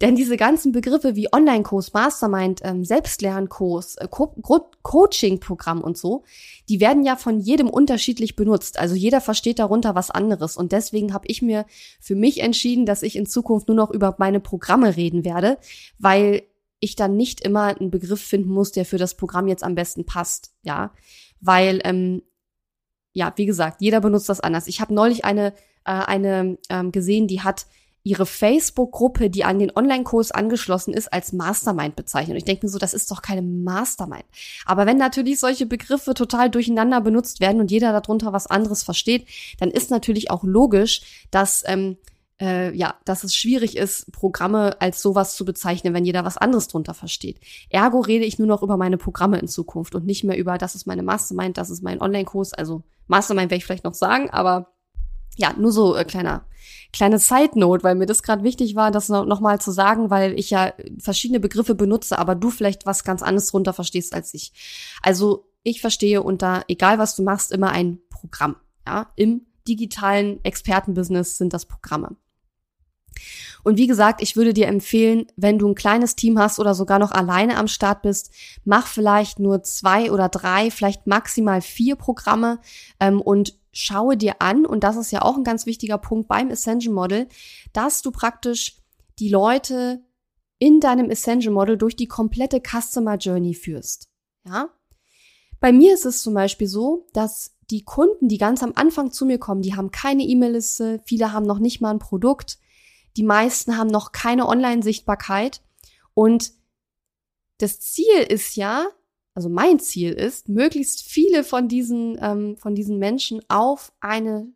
Denn 0.00 0.16
diese 0.16 0.36
ganzen 0.36 0.72
Begriffe 0.72 1.16
wie 1.16 1.32
Online-Kurs, 1.32 1.92
Mastermind, 1.92 2.60
ähm, 2.64 2.84
Selbstlernkurs, 2.84 3.96
äh, 3.96 4.08
Co 4.08 4.34
Coaching-Programm 4.82 5.80
und 5.80 5.96
so, 5.98 6.24
die 6.68 6.80
werden 6.80 7.04
ja 7.04 7.16
von 7.16 7.38
jedem 7.38 7.68
unterschiedlich 7.68 8.34
benutzt. 8.34 8.78
Also 8.78 8.94
jeder 8.94 9.20
versteht 9.20 9.58
darunter 9.58 9.94
was 9.94 10.10
anderes. 10.10 10.56
Und 10.56 10.72
deswegen 10.72 11.12
habe 11.12 11.26
ich 11.28 11.42
mir 11.42 11.66
für 12.00 12.16
mich 12.16 12.40
entschieden, 12.40 12.86
dass 12.86 13.02
ich 13.02 13.16
in 13.16 13.26
Zukunft 13.26 13.68
nur 13.68 13.76
noch 13.76 13.90
über 13.90 14.16
meine 14.18 14.40
Programme 14.40 14.96
reden 14.96 15.24
werde, 15.24 15.58
weil 15.98 16.42
ich 16.80 16.96
dann 16.96 17.16
nicht 17.16 17.40
immer 17.42 17.76
einen 17.78 17.90
Begriff 17.90 18.20
finden 18.20 18.50
muss, 18.50 18.72
der 18.72 18.84
für 18.84 18.98
das 18.98 19.16
Programm 19.16 19.46
jetzt 19.46 19.62
am 19.62 19.76
besten 19.76 20.04
passt. 20.04 20.52
Ja, 20.62 20.92
weil 21.40 21.80
ähm, 21.84 22.22
ja, 23.12 23.32
wie 23.36 23.46
gesagt, 23.46 23.80
jeder 23.80 24.00
benutzt 24.00 24.28
das 24.28 24.40
anders. 24.40 24.66
Ich 24.66 24.80
habe 24.80 24.94
neulich 24.94 25.24
eine, 25.24 25.48
äh, 25.84 25.92
eine 25.92 26.58
ähm, 26.68 26.92
gesehen, 26.92 27.26
die 27.26 27.42
hat 27.42 27.66
ihre 28.04 28.26
Facebook-Gruppe, 28.26 29.30
die 29.30 29.44
an 29.44 29.58
den 29.58 29.70
Online-Kurs 29.74 30.32
angeschlossen 30.32 30.92
ist, 30.92 31.12
als 31.12 31.32
Mastermind 31.32 31.94
bezeichnet. 31.94 32.32
Und 32.32 32.38
ich 32.38 32.44
denke 32.44 32.66
mir 32.66 32.70
so, 32.70 32.78
das 32.78 32.94
ist 32.94 33.10
doch 33.10 33.22
keine 33.22 33.42
Mastermind. 33.42 34.24
Aber 34.64 34.86
wenn 34.86 34.96
natürlich 34.96 35.38
solche 35.38 35.66
Begriffe 35.66 36.14
total 36.14 36.50
durcheinander 36.50 37.00
benutzt 37.00 37.40
werden 37.40 37.60
und 37.60 37.70
jeder 37.70 37.92
darunter 37.92 38.32
was 38.32 38.48
anderes 38.48 38.82
versteht, 38.82 39.26
dann 39.60 39.70
ist 39.70 39.90
natürlich 39.90 40.30
auch 40.30 40.42
logisch, 40.42 41.02
dass 41.30 41.62
ähm, 41.66 41.96
äh, 42.40 42.74
ja, 42.74 42.94
dass 43.04 43.24
es 43.24 43.34
schwierig 43.34 43.76
ist, 43.76 44.12
Programme 44.12 44.80
als 44.80 45.02
sowas 45.02 45.36
zu 45.36 45.44
bezeichnen, 45.44 45.94
wenn 45.94 46.04
jeder 46.04 46.24
was 46.24 46.36
anderes 46.36 46.68
drunter 46.68 46.94
versteht. 46.94 47.40
Ergo 47.70 48.00
rede 48.00 48.24
ich 48.24 48.38
nur 48.38 48.48
noch 48.48 48.62
über 48.62 48.76
meine 48.76 48.98
Programme 48.98 49.38
in 49.38 49.48
Zukunft 49.48 49.94
und 49.94 50.06
nicht 50.06 50.24
mehr 50.24 50.38
über, 50.38 50.58
das 50.58 50.74
ist 50.74 50.86
meine 50.86 51.02
Mastermind, 51.02 51.56
das 51.56 51.70
ist 51.70 51.82
mein 51.82 52.00
Online-Kurs. 52.00 52.54
Also 52.54 52.82
Mastermind 53.06 53.50
werde 53.50 53.58
ich 53.58 53.64
vielleicht 53.64 53.84
noch 53.84 53.94
sagen, 53.94 54.30
aber 54.30 54.72
ja, 55.36 55.52
nur 55.56 55.72
so 55.72 55.96
äh, 55.96 56.04
kleiner 56.04 56.44
kleine 56.92 57.18
Side 57.18 57.58
Note, 57.58 57.82
weil 57.84 57.94
mir 57.94 58.06
das 58.06 58.22
gerade 58.22 58.44
wichtig 58.44 58.74
war, 58.74 58.90
das 58.90 59.08
noch, 59.08 59.24
noch 59.24 59.40
mal 59.40 59.60
zu 59.60 59.70
sagen, 59.70 60.10
weil 60.10 60.38
ich 60.38 60.50
ja 60.50 60.74
verschiedene 60.98 61.40
Begriffe 61.40 61.74
benutze, 61.74 62.18
aber 62.18 62.34
du 62.34 62.50
vielleicht 62.50 62.86
was 62.86 63.02
ganz 63.04 63.22
anderes 63.22 63.48
drunter 63.48 63.72
verstehst 63.72 64.14
als 64.14 64.34
ich. 64.34 64.52
Also 65.00 65.48
ich 65.62 65.80
verstehe 65.80 66.22
unter 66.22 66.64
egal 66.68 66.98
was 66.98 67.16
du 67.16 67.22
machst 67.22 67.52
immer 67.52 67.70
ein 67.70 67.98
Programm. 68.10 68.56
Ja, 68.86 69.10
im 69.16 69.46
digitalen 69.68 70.44
Expertenbusiness 70.44 71.38
sind 71.38 71.52
das 71.52 71.66
Programme. 71.66 72.16
Und 73.62 73.78
wie 73.78 73.86
gesagt, 73.86 74.22
ich 74.22 74.36
würde 74.36 74.54
dir 74.54 74.66
empfehlen, 74.66 75.26
wenn 75.36 75.58
du 75.58 75.68
ein 75.68 75.74
kleines 75.74 76.16
Team 76.16 76.38
hast 76.38 76.58
oder 76.58 76.74
sogar 76.74 76.98
noch 76.98 77.12
alleine 77.12 77.56
am 77.56 77.68
Start 77.68 78.02
bist, 78.02 78.32
mach 78.64 78.86
vielleicht 78.86 79.38
nur 79.38 79.62
zwei 79.62 80.10
oder 80.10 80.28
drei, 80.28 80.70
vielleicht 80.70 81.06
maximal 81.06 81.60
vier 81.60 81.96
Programme 81.96 82.58
ähm, 82.98 83.20
und 83.20 83.58
schaue 83.72 84.16
dir 84.16 84.36
an, 84.40 84.66
und 84.66 84.84
das 84.84 84.96
ist 84.96 85.12
ja 85.12 85.22
auch 85.22 85.36
ein 85.36 85.44
ganz 85.44 85.66
wichtiger 85.66 85.98
Punkt 85.98 86.28
beim 86.28 86.50
Essential 86.50 86.94
Model, 86.94 87.28
dass 87.72 88.02
du 88.02 88.10
praktisch 88.10 88.76
die 89.18 89.28
Leute 89.28 90.02
in 90.58 90.80
deinem 90.80 91.10
Essential 91.10 91.54
Model 91.54 91.78
durch 91.78 91.96
die 91.96 92.06
komplette 92.06 92.60
Customer 92.60 93.16
Journey 93.16 93.54
führst. 93.54 94.08
Ja? 94.46 94.68
Bei 95.60 95.72
mir 95.72 95.94
ist 95.94 96.04
es 96.04 96.22
zum 96.22 96.34
Beispiel 96.34 96.66
so, 96.66 97.06
dass 97.12 97.54
die 97.72 97.84
Kunden, 97.84 98.28
die 98.28 98.38
ganz 98.38 98.62
am 98.62 98.72
Anfang 98.74 99.10
zu 99.10 99.24
mir 99.24 99.38
kommen, 99.38 99.62
die 99.62 99.74
haben 99.74 99.90
keine 99.90 100.22
E-Mail-Liste, 100.22 101.00
viele 101.04 101.32
haben 101.32 101.46
noch 101.46 101.58
nicht 101.58 101.80
mal 101.80 101.90
ein 101.90 101.98
Produkt, 101.98 102.58
die 103.16 103.22
meisten 103.22 103.76
haben 103.78 103.88
noch 103.88 104.12
keine 104.12 104.46
Online-Sichtbarkeit 104.46 105.62
und 106.14 106.52
das 107.58 107.80
Ziel 107.80 108.18
ist 108.28 108.56
ja, 108.56 108.86
also 109.34 109.48
mein 109.48 109.78
Ziel 109.78 110.12
ist, 110.12 110.48
möglichst 110.48 111.02
viele 111.02 111.44
von 111.44 111.68
diesen, 111.68 112.18
ähm, 112.20 112.56
von 112.58 112.74
diesen 112.74 112.98
Menschen 112.98 113.40
auf 113.48 113.92
eine, 114.00 114.52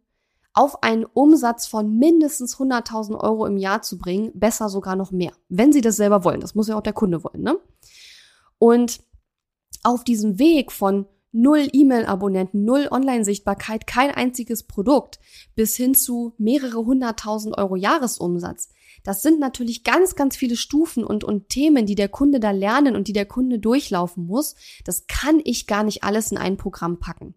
auf 0.53 0.83
einen 0.83 1.05
Umsatz 1.05 1.67
von 1.67 1.99
mindestens 1.99 2.57
100.000 2.57 3.19
Euro 3.19 3.47
im 3.47 3.57
Jahr 3.57 3.81
zu 3.83 3.97
bringen, 3.97 4.31
besser 4.35 4.69
sogar 4.69 4.97
noch 4.97 5.11
mehr, 5.11 5.33
wenn 5.49 5.73
sie 5.73 5.81
das 5.81 5.97
selber 5.97 6.25
wollen. 6.25 6.41
Das 6.41 6.55
muss 6.55 6.69
ja 6.69 6.77
auch 6.77 6.83
der 6.83 6.93
Kunde 6.93 7.25
wollen, 7.25 7.43
ne? 7.43 7.59
Und 8.59 9.01
auf 9.83 10.03
diesem 10.03 10.39
Weg 10.39 10.73
von 10.73 11.07
null 11.37 11.69
E-Mail-Abonnenten, 11.73 12.65
null 12.65 12.89
Online-Sichtbarkeit, 12.91 13.87
kein 13.87 14.11
einziges 14.11 14.63
Produkt, 14.63 15.21
bis 15.55 15.77
hin 15.77 15.95
zu 15.95 16.35
mehrere 16.39 16.85
hunderttausend 16.85 17.57
Euro 17.59 17.77
Jahresumsatz. 17.77 18.71
Das 19.05 19.23
sind 19.23 19.39
natürlich 19.39 19.85
ganz, 19.85 20.17
ganz 20.17 20.37
viele 20.37 20.57
Stufen 20.57 21.05
und, 21.05 21.23
und 21.23 21.49
Themen, 21.49 21.87
die 21.87 21.95
der 21.95 22.09
Kunde 22.09 22.41
da 22.41 22.51
lernen 22.51 22.97
und 22.97 23.07
die 23.07 23.13
der 23.13 23.27
Kunde 23.27 23.59
durchlaufen 23.59 24.27
muss. 24.27 24.57
Das 24.85 25.07
kann 25.07 25.41
ich 25.45 25.67
gar 25.67 25.85
nicht 25.85 26.03
alles 26.03 26.33
in 26.33 26.39
ein 26.39 26.57
Programm 26.57 26.99
packen. 26.99 27.35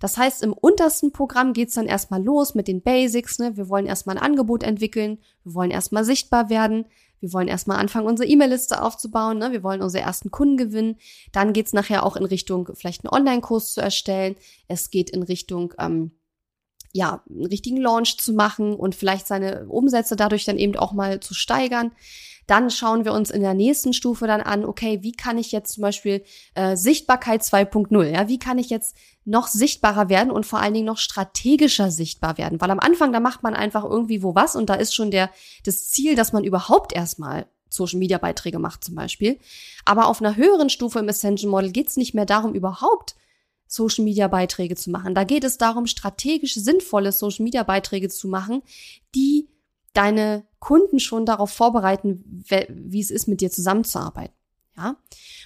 Das 0.00 0.18
heißt, 0.18 0.42
im 0.42 0.52
untersten 0.52 1.12
Programm 1.12 1.52
geht's 1.52 1.74
dann 1.74 1.86
erstmal 1.86 2.22
los 2.22 2.54
mit 2.54 2.68
den 2.68 2.82
Basics. 2.82 3.38
Ne? 3.38 3.56
Wir 3.56 3.68
wollen 3.68 3.86
erstmal 3.86 4.18
ein 4.18 4.22
Angebot 4.22 4.62
entwickeln, 4.62 5.18
wir 5.44 5.54
wollen 5.54 5.70
erstmal 5.70 6.04
sichtbar 6.04 6.50
werden, 6.50 6.86
wir 7.20 7.32
wollen 7.32 7.48
erstmal 7.48 7.78
anfangen, 7.78 8.06
unsere 8.06 8.28
E-Mail-Liste 8.28 8.82
aufzubauen. 8.82 9.38
Ne? 9.38 9.52
Wir 9.52 9.62
wollen 9.62 9.82
unsere 9.82 10.04
ersten 10.04 10.30
Kunden 10.30 10.56
gewinnen. 10.56 10.96
Dann 11.32 11.52
geht's 11.52 11.72
nachher 11.72 12.04
auch 12.04 12.16
in 12.16 12.24
Richtung, 12.24 12.68
vielleicht 12.74 13.04
einen 13.04 13.14
Online-Kurs 13.14 13.72
zu 13.72 13.80
erstellen. 13.80 14.36
Es 14.68 14.90
geht 14.90 15.10
in 15.10 15.22
Richtung 15.22 15.74
ähm, 15.78 16.12
ja, 16.92 17.22
einen 17.28 17.46
richtigen 17.46 17.76
Launch 17.76 18.18
zu 18.18 18.32
machen 18.32 18.74
und 18.74 18.94
vielleicht 18.94 19.26
seine 19.26 19.66
Umsätze 19.68 20.16
dadurch 20.16 20.44
dann 20.44 20.58
eben 20.58 20.76
auch 20.76 20.92
mal 20.92 21.20
zu 21.20 21.34
steigern. 21.34 21.92
Dann 22.46 22.70
schauen 22.70 23.04
wir 23.04 23.12
uns 23.12 23.30
in 23.30 23.42
der 23.42 23.54
nächsten 23.54 23.92
Stufe 23.92 24.26
dann 24.26 24.40
an, 24.40 24.64
okay, 24.64 25.02
wie 25.02 25.12
kann 25.12 25.38
ich 25.38 25.52
jetzt 25.52 25.74
zum 25.74 25.82
Beispiel 25.82 26.24
äh, 26.54 26.76
Sichtbarkeit 26.76 27.42
2.0, 27.42 28.04
ja, 28.06 28.26
wie 28.26 28.40
kann 28.40 28.58
ich 28.58 28.70
jetzt 28.70 28.96
noch 29.24 29.46
sichtbarer 29.46 30.08
werden 30.08 30.32
und 30.32 30.46
vor 30.46 30.58
allen 30.58 30.74
Dingen 30.74 30.86
noch 30.86 30.98
strategischer 30.98 31.92
sichtbar 31.92 32.38
werden? 32.38 32.60
Weil 32.60 32.72
am 32.72 32.80
Anfang, 32.80 33.12
da 33.12 33.20
macht 33.20 33.44
man 33.44 33.54
einfach 33.54 33.84
irgendwie 33.84 34.24
wo 34.24 34.34
was 34.34 34.56
und 34.56 34.68
da 34.68 34.74
ist 34.74 34.94
schon 34.94 35.12
der, 35.12 35.30
das 35.64 35.90
Ziel, 35.90 36.16
dass 36.16 36.32
man 36.32 36.42
überhaupt 36.42 36.92
erstmal 36.92 37.46
Social 37.68 38.00
Media 38.00 38.18
Beiträge 38.18 38.58
macht 38.58 38.82
zum 38.82 38.96
Beispiel. 38.96 39.38
Aber 39.84 40.08
auf 40.08 40.20
einer 40.20 40.34
höheren 40.34 40.70
Stufe 40.70 40.98
im 40.98 41.08
Ascension 41.08 41.52
Model 41.52 41.70
geht 41.70 41.86
es 41.86 41.96
nicht 41.96 42.14
mehr 42.14 42.26
darum, 42.26 42.54
überhaupt 42.54 43.14
Social 43.72 44.04
Media 44.04 44.26
Beiträge 44.26 44.74
zu 44.74 44.90
machen. 44.90 45.14
Da 45.14 45.22
geht 45.22 45.44
es 45.44 45.56
darum, 45.56 45.86
strategisch 45.86 46.54
sinnvolle 46.54 47.12
Social 47.12 47.44
Media 47.44 47.62
Beiträge 47.62 48.08
zu 48.08 48.26
machen, 48.26 48.62
die 49.14 49.48
deine 49.92 50.44
Kunden 50.58 50.98
schon 50.98 51.24
darauf 51.24 51.52
vorbereiten, 51.52 52.44
wie 52.68 53.00
es 53.00 53.12
ist, 53.12 53.28
mit 53.28 53.40
dir 53.40 53.50
zusammenzuarbeiten. 53.50 54.34
Ja. 54.76 54.96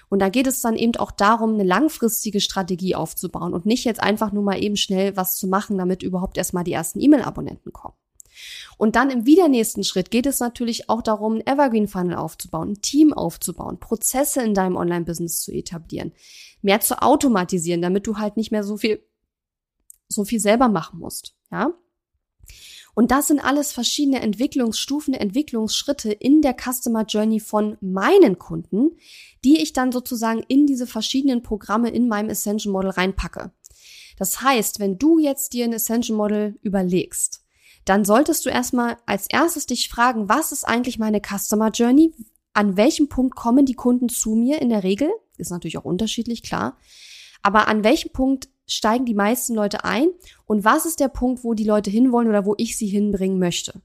Und 0.09 0.21
da 0.21 0.31
geht 0.31 0.47
es 0.47 0.63
dann 0.63 0.77
eben 0.77 0.97
auch 0.97 1.11
darum, 1.11 1.55
eine 1.55 1.65
langfristige 1.65 2.41
Strategie 2.41 2.95
aufzubauen 2.95 3.53
und 3.53 3.67
nicht 3.67 3.85
jetzt 3.85 4.01
einfach 4.01 4.33
nur 4.33 4.43
mal 4.43 4.63
eben 4.63 4.77
schnell 4.77 5.19
was 5.19 5.37
zu 5.37 5.47
machen, 5.47 5.77
damit 5.77 6.03
überhaupt 6.03 6.39
erstmal 6.39 6.65
die 6.65 6.73
ersten 6.73 7.01
E-Mail-Abonnenten 7.01 7.75
kommen. 7.75 7.95
Und 8.77 8.97
dann 8.97 9.11
im 9.11 9.27
wieder 9.27 9.49
nächsten 9.49 9.85
Schritt 9.85 10.11
geht 10.11 10.27
es 10.27 10.41
natürlich 10.41 10.89
auch 10.89 11.03
darum, 11.03 11.35
einen 11.35 11.47
Evergreen 11.47 11.89
Funnel 11.89 12.17
aufzubauen, 12.17 12.73
ein 12.73 12.83
Team 12.83 13.13
aufzubauen, 13.13 13.79
Prozesse 13.79 14.43
in 14.43 14.55
deinem 14.55 14.77
Online-Business 14.77 15.41
zu 15.41 15.53
etablieren, 15.53 16.13
mehr 16.63 16.81
zu 16.81 17.03
automatisieren, 17.03 17.83
damit 17.83 18.07
du 18.07 18.17
halt 18.19 18.37
nicht 18.37 18.51
mehr 18.51 18.65
so 18.65 18.77
viel, 18.77 19.03
so 20.09 20.25
viel 20.25 20.41
selber 20.41 20.69
machen 20.69 20.99
musst, 20.99 21.35
ja. 21.51 21.73
Und 22.95 23.11
das 23.11 23.27
sind 23.27 23.41
alles 23.41 23.73
verschiedene 23.73 24.21
Entwicklungsstufen, 24.21 25.15
Entwicklungsschritte 25.15 26.13
in 26.13 26.43
der 26.43 26.55
Customer 26.55 27.05
Journey 27.05 27.41
von 27.41 27.77
meinen 27.81 28.39
Kunden, 28.39 28.97
die 29.45 29.61
ich 29.61 29.73
dann 29.73 29.91
sozusagen 29.91 30.45
in 30.47 30.67
diese 30.67 30.87
verschiedenen 30.87 31.43
Programme 31.43 31.91
in 31.91 32.07
meinem 32.07 32.31
Ascension 32.31 32.73
Model 32.73 32.91
reinpacke. 32.91 33.53
Das 34.17 34.43
heißt, 34.43 34.79
wenn 34.79 34.97
du 34.99 35.19
jetzt 35.19 35.53
dir 35.53 35.65
ein 35.65 35.75
Ascension 35.75 36.17
Model 36.17 36.57
überlegst, 36.63 37.44
dann 37.85 38.05
solltest 38.05 38.45
du 38.47 38.51
erstmal 38.51 38.97
als 39.07 39.27
erstes 39.29 39.67
dich 39.67 39.89
fragen, 39.89 40.29
was 40.29 40.53
ist 40.53 40.65
eigentlich 40.65 40.99
meine 40.99 41.21
Customer 41.21 41.71
Journey? 41.71 42.13
An 42.53 42.77
welchem 42.77 43.09
Punkt 43.09 43.37
kommen 43.37 43.67
die 43.67 43.75
Kunden 43.75 44.09
zu 44.09 44.35
mir 44.35 44.63
in 44.63 44.71
der 44.71 44.83
Regel? 44.83 45.11
Ist 45.37 45.51
natürlich 45.51 45.77
auch 45.77 45.85
unterschiedlich, 45.85 46.43
klar. 46.43 46.79
Aber 47.43 47.69
an 47.69 47.85
welchem 47.85 48.13
Punkt 48.13 48.49
steigen 48.67 49.05
die 49.05 49.15
meisten 49.15 49.55
Leute 49.55 49.85
ein 49.85 50.09
und 50.47 50.65
was 50.65 50.87
ist 50.87 51.01
der 51.01 51.09
Punkt, 51.09 51.45
wo 51.45 51.55
die 51.55 51.65
Leute 51.65 51.91
hinwollen 51.91 52.29
oder 52.29 52.47
wo 52.47 52.55
ich 52.57 52.79
sie 52.79 52.87
hinbringen 52.87 53.39
möchte. 53.39 53.83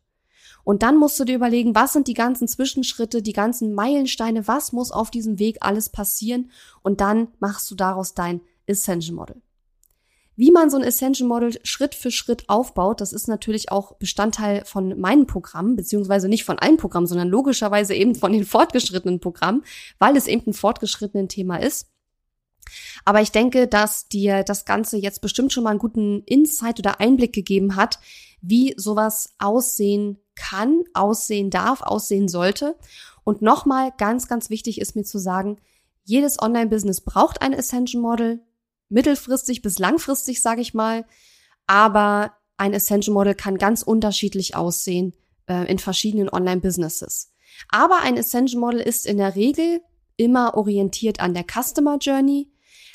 Und 0.63 0.83
dann 0.83 0.97
musst 0.97 1.19
du 1.19 1.25
dir 1.25 1.35
überlegen, 1.35 1.75
was 1.75 1.93
sind 1.93 2.07
die 2.07 2.13
ganzen 2.13 2.47
Zwischenschritte, 2.47 3.21
die 3.21 3.33
ganzen 3.33 3.73
Meilensteine, 3.73 4.47
was 4.47 4.71
muss 4.71 4.91
auf 4.91 5.09
diesem 5.09 5.39
Weg 5.39 5.57
alles 5.61 5.89
passieren 5.89 6.51
und 6.83 7.01
dann 7.01 7.29
machst 7.39 7.69
du 7.71 7.75
daraus 7.75 8.13
dein 8.13 8.41
Ascension 8.69 9.15
Model. 9.15 9.41
Wie 10.39 10.51
man 10.51 10.69
so 10.69 10.77
ein 10.77 10.85
Ascension 10.85 11.27
Model 11.27 11.59
Schritt 11.65 11.93
für 11.93 12.11
Schritt 12.11 12.47
aufbaut, 12.47 13.01
das 13.01 13.11
ist 13.11 13.27
natürlich 13.27 13.73
auch 13.73 13.97
Bestandteil 13.97 14.63
von 14.63 14.97
meinen 14.97 15.27
Programmen, 15.27 15.75
beziehungsweise 15.75 16.29
nicht 16.29 16.45
von 16.45 16.57
allen 16.57 16.77
Programmen, 16.77 17.07
sondern 17.07 17.27
logischerweise 17.27 17.93
eben 17.93 18.15
von 18.15 18.31
den 18.31 18.45
fortgeschrittenen 18.45 19.19
Programmen, 19.19 19.65
weil 19.97 20.15
es 20.15 20.27
eben 20.27 20.43
ein 20.47 20.53
fortgeschrittenen 20.53 21.27
Thema 21.27 21.57
ist. 21.57 21.89
Aber 23.03 23.19
ich 23.19 23.33
denke, 23.33 23.67
dass 23.67 24.07
dir 24.07 24.43
das 24.43 24.63
Ganze 24.63 24.95
jetzt 24.95 25.19
bestimmt 25.19 25.51
schon 25.51 25.65
mal 25.65 25.71
einen 25.71 25.79
guten 25.79 26.23
Insight 26.23 26.79
oder 26.79 27.01
Einblick 27.01 27.33
gegeben 27.33 27.75
hat, 27.75 27.99
wie 28.41 28.73
sowas 28.77 29.33
aussehen 29.39 30.19
kann, 30.35 30.85
aussehen 30.93 31.49
darf, 31.49 31.81
aussehen 31.81 32.29
sollte. 32.29 32.77
Und 33.25 33.41
nochmal 33.41 33.91
ganz, 33.97 34.29
ganz 34.29 34.49
wichtig 34.49 34.79
ist 34.79 34.95
mir 34.95 35.03
zu 35.03 35.17
sagen, 35.17 35.57
jedes 36.05 36.41
Online-Business 36.41 37.01
braucht 37.01 37.41
ein 37.41 37.53
Ascension 37.53 38.01
Model, 38.01 38.39
mittelfristig 38.89 39.61
bis 39.61 39.79
langfristig, 39.79 40.41
sage 40.41 40.61
ich 40.61 40.73
mal. 40.73 41.05
Aber 41.67 42.33
ein 42.57 42.73
Ascension 42.75 43.13
Model 43.13 43.35
kann 43.35 43.57
ganz 43.57 43.83
unterschiedlich 43.83 44.55
aussehen 44.55 45.13
äh, 45.47 45.69
in 45.71 45.79
verschiedenen 45.79 46.29
Online-Businesses. 46.29 47.31
Aber 47.69 48.01
ein 48.01 48.17
Ascension 48.17 48.59
Model 48.59 48.79
ist 48.79 49.05
in 49.05 49.17
der 49.17 49.35
Regel 49.35 49.81
immer 50.17 50.55
orientiert 50.55 51.19
an 51.19 51.33
der 51.33 51.45
Customer 51.45 51.97
Journey. 51.99 52.51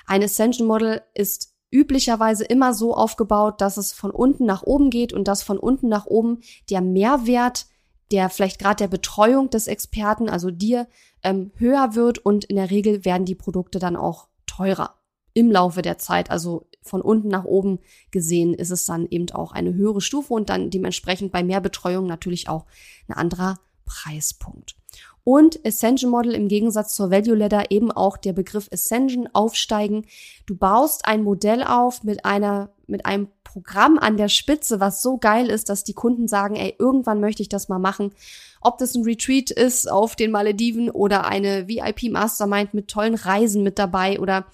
Ein 0.07 0.22
Ascension 0.22 0.66
Model 0.66 1.02
ist 1.14 1.54
üblicherweise 1.70 2.44
immer 2.44 2.74
so 2.74 2.94
aufgebaut, 2.94 3.61
dass 3.61 3.76
es 3.76 3.92
von 3.92 4.11
unten 4.11 4.44
nach 4.44 4.62
oben 4.62 4.90
geht 4.90 5.12
und 5.12 5.26
dass 5.26 5.42
von 5.42 5.59
unten 5.59 5.88
nach 5.88 6.07
oben 6.07 6.40
der 6.70 6.80
Mehrwert 6.80 7.66
der 8.11 8.28
vielleicht 8.30 8.59
gerade 8.59 8.76
der 8.76 8.88
Betreuung 8.88 9.50
des 9.50 9.66
Experten, 9.66 10.28
also 10.28 10.50
dir, 10.50 10.87
ähm, 11.22 11.52
höher 11.57 11.94
wird 11.94 12.18
und 12.18 12.44
in 12.44 12.57
der 12.57 12.70
Regel 12.70 13.04
werden 13.04 13.24
die 13.24 13.35
Produkte 13.35 13.78
dann 13.78 13.96
auch 13.96 14.28
teurer 14.46 14.94
im 15.34 15.50
Laufe 15.50 15.82
der 15.82 15.98
Zeit. 15.98 16.30
Also 16.30 16.66
von 16.80 17.00
unten 17.00 17.28
nach 17.28 17.44
oben 17.44 17.80
gesehen 18.10 18.54
ist 18.54 18.70
es 18.70 18.86
dann 18.86 19.06
eben 19.10 19.30
auch 19.32 19.52
eine 19.52 19.74
höhere 19.74 20.00
Stufe 20.00 20.32
und 20.32 20.48
dann 20.48 20.70
dementsprechend 20.70 21.32
bei 21.32 21.42
mehr 21.42 21.60
Betreuung 21.60 22.06
natürlich 22.06 22.48
auch 22.48 22.66
ein 23.08 23.14
anderer 23.14 23.58
Preispunkt. 23.84 24.76
Und 25.24 25.64
Ascension 25.66 26.10
Model 26.10 26.34
im 26.34 26.48
Gegensatz 26.48 26.94
zur 26.94 27.10
Value 27.10 27.34
Ladder 27.34 27.70
eben 27.70 27.90
auch 27.90 28.18
der 28.18 28.34
Begriff 28.34 28.68
Ascension 28.70 29.26
aufsteigen. 29.32 30.04
Du 30.44 30.54
baust 30.54 31.06
ein 31.06 31.22
Modell 31.22 31.62
auf 31.62 32.04
mit 32.04 32.26
einer, 32.26 32.70
mit 32.86 33.06
einem 33.06 33.28
Programm 33.42 33.98
an 33.98 34.18
der 34.18 34.28
Spitze, 34.28 34.80
was 34.80 35.00
so 35.00 35.16
geil 35.16 35.48
ist, 35.48 35.70
dass 35.70 35.82
die 35.82 35.94
Kunden 35.94 36.28
sagen, 36.28 36.56
ey, 36.56 36.74
irgendwann 36.78 37.20
möchte 37.20 37.40
ich 37.40 37.48
das 37.48 37.70
mal 37.70 37.78
machen. 37.78 38.12
Ob 38.60 38.76
das 38.76 38.94
ein 38.94 39.04
Retreat 39.04 39.50
ist 39.50 39.90
auf 39.90 40.14
den 40.14 40.30
Malediven 40.30 40.90
oder 40.90 41.24
eine 41.26 41.68
VIP 41.68 42.10
Mastermind 42.12 42.74
mit 42.74 42.88
tollen 42.88 43.14
Reisen 43.14 43.62
mit 43.62 43.78
dabei 43.78 44.20
oder 44.20 44.44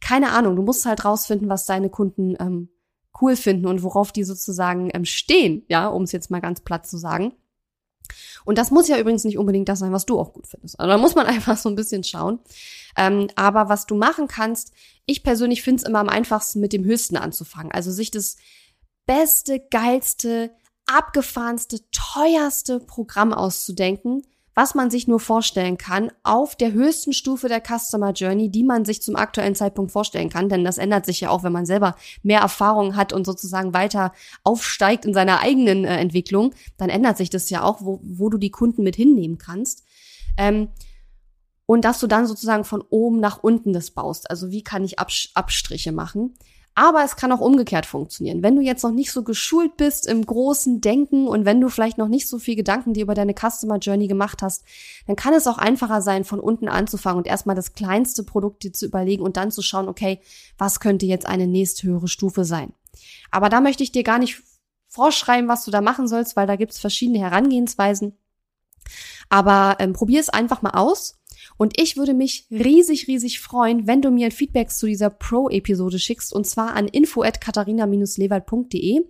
keine 0.00 0.32
Ahnung. 0.32 0.56
Du 0.56 0.62
musst 0.62 0.86
halt 0.86 1.04
rausfinden, 1.04 1.48
was 1.48 1.66
deine 1.66 1.90
Kunden 1.90 2.36
ähm, 2.38 2.68
cool 3.20 3.36
finden 3.36 3.66
und 3.66 3.82
worauf 3.82 4.12
die 4.12 4.24
sozusagen 4.24 4.90
ähm, 4.94 5.04
stehen, 5.04 5.64
ja, 5.68 5.88
um 5.88 6.02
es 6.02 6.12
jetzt 6.12 6.30
mal 6.30 6.40
ganz 6.40 6.60
platt 6.60 6.86
zu 6.86 6.96
sagen. 6.96 7.32
Und 8.44 8.58
das 8.58 8.70
muss 8.70 8.88
ja 8.88 8.98
übrigens 8.98 9.24
nicht 9.24 9.38
unbedingt 9.38 9.68
das 9.68 9.78
sein, 9.80 9.92
was 9.92 10.06
du 10.06 10.18
auch 10.18 10.32
gut 10.32 10.46
findest. 10.46 10.78
Also 10.80 10.90
da 10.90 10.98
muss 10.98 11.14
man 11.14 11.26
einfach 11.26 11.56
so 11.56 11.68
ein 11.68 11.76
bisschen 11.76 12.04
schauen. 12.04 12.40
Ähm, 12.96 13.28
aber 13.36 13.68
was 13.68 13.86
du 13.86 13.94
machen 13.94 14.26
kannst, 14.26 14.72
ich 15.06 15.22
persönlich 15.22 15.62
finde 15.62 15.82
es 15.82 15.88
immer 15.88 16.00
am 16.00 16.08
einfachsten, 16.08 16.60
mit 16.60 16.72
dem 16.72 16.84
Höchsten 16.84 17.16
anzufangen. 17.16 17.72
Also 17.72 17.90
sich 17.90 18.10
das 18.10 18.36
beste, 19.06 19.60
geilste, 19.70 20.52
abgefahrenste, 20.86 21.78
teuerste 21.90 22.80
Programm 22.80 23.32
auszudenken, 23.32 24.22
was 24.54 24.74
man 24.74 24.90
sich 24.90 25.06
nur 25.06 25.20
vorstellen 25.20 25.78
kann, 25.78 26.10
auf 26.22 26.56
der 26.56 26.72
höchsten 26.72 27.12
Stufe 27.12 27.48
der 27.48 27.62
Customer 27.62 28.12
Journey, 28.12 28.50
die 28.50 28.64
man 28.64 28.84
sich 28.84 29.00
zum 29.00 29.16
aktuellen 29.16 29.54
Zeitpunkt 29.54 29.92
vorstellen 29.92 30.28
kann. 30.28 30.48
Denn 30.48 30.64
das 30.64 30.78
ändert 30.78 31.06
sich 31.06 31.20
ja 31.20 31.30
auch, 31.30 31.42
wenn 31.42 31.52
man 31.52 31.66
selber 31.66 31.94
mehr 32.22 32.40
Erfahrung 32.40 32.96
hat 32.96 33.12
und 33.12 33.24
sozusagen 33.24 33.74
weiter 33.74 34.12
aufsteigt 34.42 35.04
in 35.04 35.14
seiner 35.14 35.40
eigenen 35.40 35.84
äh, 35.84 35.96
Entwicklung. 35.96 36.54
Dann 36.76 36.90
ändert 36.90 37.16
sich 37.16 37.30
das 37.30 37.48
ja 37.50 37.62
auch, 37.62 37.80
wo, 37.80 38.00
wo 38.02 38.28
du 38.28 38.38
die 38.38 38.50
Kunden 38.50 38.82
mit 38.82 38.96
hinnehmen 38.96 39.38
kannst. 39.38 39.84
Ähm, 40.36 40.68
und 41.66 41.84
dass 41.84 42.00
du 42.00 42.08
dann 42.08 42.26
sozusagen 42.26 42.64
von 42.64 42.82
oben 42.90 43.20
nach 43.20 43.44
unten 43.44 43.72
das 43.72 43.92
baust. 43.92 44.28
Also 44.28 44.50
wie 44.50 44.64
kann 44.64 44.84
ich 44.84 44.98
Abstriche 44.98 45.92
machen? 45.92 46.34
Aber 46.80 47.04
es 47.04 47.14
kann 47.14 47.30
auch 47.30 47.40
umgekehrt 47.40 47.84
funktionieren. 47.84 48.42
Wenn 48.42 48.56
du 48.56 48.62
jetzt 48.62 48.82
noch 48.84 48.90
nicht 48.90 49.12
so 49.12 49.22
geschult 49.22 49.76
bist 49.76 50.06
im 50.06 50.24
großen 50.24 50.80
Denken 50.80 51.28
und 51.28 51.44
wenn 51.44 51.60
du 51.60 51.68
vielleicht 51.68 51.98
noch 51.98 52.08
nicht 52.08 52.26
so 52.26 52.38
viel 52.38 52.56
Gedanken 52.56 52.94
dir 52.94 53.02
über 53.02 53.12
deine 53.12 53.34
Customer 53.34 53.76
Journey 53.76 54.08
gemacht 54.08 54.40
hast, 54.40 54.64
dann 55.06 55.14
kann 55.14 55.34
es 55.34 55.46
auch 55.46 55.58
einfacher 55.58 56.00
sein, 56.00 56.24
von 56.24 56.40
unten 56.40 56.68
anzufangen 56.68 57.18
und 57.18 57.26
erstmal 57.26 57.54
das 57.54 57.74
kleinste 57.74 58.24
Produkt 58.24 58.62
dir 58.62 58.72
zu 58.72 58.86
überlegen 58.86 59.22
und 59.22 59.36
dann 59.36 59.50
zu 59.50 59.60
schauen, 59.60 59.90
okay, 59.90 60.22
was 60.56 60.80
könnte 60.80 61.04
jetzt 61.04 61.26
eine 61.26 61.46
nächsthöhere 61.46 62.08
Stufe 62.08 62.46
sein? 62.46 62.72
Aber 63.30 63.50
da 63.50 63.60
möchte 63.60 63.82
ich 63.82 63.92
dir 63.92 64.02
gar 64.02 64.18
nicht 64.18 64.42
vorschreiben, 64.88 65.50
was 65.50 65.66
du 65.66 65.70
da 65.70 65.82
machen 65.82 66.08
sollst, 66.08 66.34
weil 66.34 66.46
da 66.46 66.56
gibt 66.56 66.72
es 66.72 66.78
verschiedene 66.78 67.18
Herangehensweisen. 67.18 68.16
Aber 69.28 69.76
ähm, 69.80 69.92
probier 69.92 70.20
es 70.20 70.30
einfach 70.30 70.62
mal 70.62 70.70
aus 70.70 71.19
und 71.60 71.78
ich 71.78 71.98
würde 71.98 72.14
mich 72.14 72.46
riesig, 72.50 73.06
riesig 73.06 73.38
freuen, 73.38 73.86
wenn 73.86 74.00
du 74.00 74.10
mir 74.10 74.24
ein 74.24 74.32
Feedback 74.32 74.70
zu 74.70 74.86
dieser 74.86 75.10
Pro-Episode 75.10 75.98
schickst 75.98 76.32
und 76.32 76.46
zwar 76.46 76.72
an 76.74 76.88
info 76.88 77.22
at 77.22 77.42
katharina-lewald.de 77.42 79.02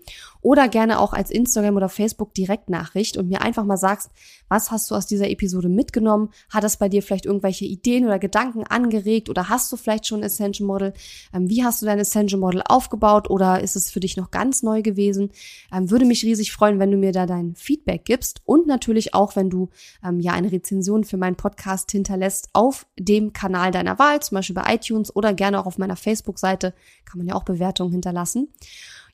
oder 0.42 0.68
gerne 0.68 1.00
auch 1.00 1.12
als 1.12 1.30
Instagram 1.30 1.76
oder 1.76 1.88
Facebook 1.88 2.34
Direktnachricht 2.34 3.16
und 3.16 3.28
mir 3.28 3.42
einfach 3.42 3.64
mal 3.64 3.76
sagst, 3.76 4.10
was 4.48 4.70
hast 4.70 4.90
du 4.90 4.94
aus 4.94 5.06
dieser 5.06 5.30
Episode 5.30 5.68
mitgenommen? 5.68 6.30
Hat 6.48 6.64
es 6.64 6.76
bei 6.76 6.88
dir 6.88 7.02
vielleicht 7.02 7.26
irgendwelche 7.26 7.64
Ideen 7.64 8.04
oder 8.04 8.18
Gedanken 8.18 8.64
angeregt 8.64 9.28
oder 9.28 9.48
hast 9.48 9.70
du 9.72 9.76
vielleicht 9.76 10.06
schon 10.06 10.20
ein 10.20 10.24
Ascension 10.24 10.66
Model? 10.66 10.92
Ähm, 11.32 11.48
wie 11.48 11.64
hast 11.64 11.82
du 11.82 11.86
dein 11.86 12.00
Ascension 12.00 12.40
Model 12.40 12.62
aufgebaut 12.66 13.30
oder 13.30 13.60
ist 13.60 13.76
es 13.76 13.90
für 13.90 14.00
dich 14.00 14.16
noch 14.16 14.30
ganz 14.30 14.62
neu 14.62 14.82
gewesen? 14.82 15.30
Ähm, 15.72 15.90
würde 15.90 16.04
mich 16.04 16.24
riesig 16.24 16.52
freuen, 16.52 16.78
wenn 16.78 16.90
du 16.90 16.96
mir 16.96 17.12
da 17.12 17.26
dein 17.26 17.54
Feedback 17.54 18.04
gibst 18.04 18.42
und 18.44 18.66
natürlich 18.66 19.14
auch, 19.14 19.36
wenn 19.36 19.50
du 19.50 19.68
ähm, 20.04 20.20
ja 20.20 20.32
eine 20.32 20.50
Rezension 20.50 21.04
für 21.04 21.16
meinen 21.16 21.36
Podcast 21.36 21.90
hinterlässt 21.90 22.50
auf 22.52 22.86
dem 22.98 23.32
Kanal 23.32 23.70
deiner 23.70 23.98
Wahl, 23.98 24.20
zum 24.20 24.36
Beispiel 24.36 24.54
bei 24.54 24.74
iTunes 24.74 25.14
oder 25.14 25.32
gerne 25.32 25.60
auch 25.60 25.66
auf 25.66 25.78
meiner 25.78 25.96
Facebook-Seite, 25.96 26.74
kann 27.04 27.18
man 27.18 27.26
ja 27.26 27.34
auch 27.34 27.44
Bewertungen 27.44 27.92
hinterlassen. 27.92 28.48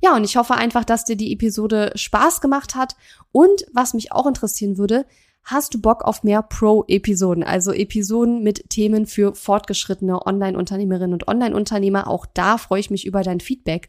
Ja, 0.03 0.15
und 0.15 0.25
ich 0.25 0.37
hoffe 0.37 0.55
einfach, 0.55 0.85
dass 0.85 1.05
dir 1.05 1.17
die 1.17 1.33
Episode 1.33 1.93
Spaß 1.95 2.41
gemacht 2.41 2.75
hat. 2.75 2.97
Und 3.33 3.67
was 3.73 3.95
mich 3.95 4.13
auch 4.13 4.27
interessieren 4.27 4.79
würde, 4.79 5.07
hast 5.45 5.75
du 5.75 5.81
Bock 5.81 6.03
auf 6.05 6.23
mehr 6.23 6.43
Pro-Episoden? 6.43 7.45
Also 7.45 7.73
Episoden 7.73 8.43
mit 8.43 8.69
Themen 8.71 9.07
für 9.07 9.35
fortgeschrittene 9.35 10.27
Online-Unternehmerinnen 10.27 11.15
und 11.15 11.29
Online-Unternehmer. 11.29 12.09
Auch 12.09 12.27
da 12.27 12.59
freue 12.59 12.81
ich 12.81 12.91
mich 12.91 13.07
über 13.07 13.23
dein 13.23 13.41
Feedback. 13.41 13.89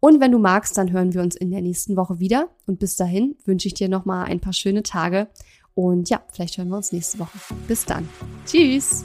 Und 0.00 0.20
wenn 0.20 0.32
du 0.32 0.38
magst, 0.38 0.76
dann 0.76 0.92
hören 0.92 1.14
wir 1.14 1.22
uns 1.22 1.34
in 1.34 1.50
der 1.50 1.62
nächsten 1.62 1.96
Woche 1.96 2.20
wieder. 2.20 2.48
Und 2.66 2.78
bis 2.78 2.96
dahin 2.96 3.36
wünsche 3.46 3.68
ich 3.68 3.74
dir 3.74 3.88
nochmal 3.88 4.26
ein 4.26 4.40
paar 4.40 4.52
schöne 4.52 4.82
Tage. 4.82 5.28
Und 5.74 6.10
ja, 6.10 6.20
vielleicht 6.30 6.58
hören 6.58 6.68
wir 6.68 6.76
uns 6.76 6.92
nächste 6.92 7.18
Woche. 7.18 7.38
Bis 7.66 7.84
dann. 7.86 8.08
Tschüss. 8.46 9.04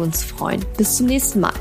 freuen. 0.23 0.65
Bis 0.77 0.97
zum 0.97 1.05
nächsten 1.05 1.41
Mal. 1.41 1.53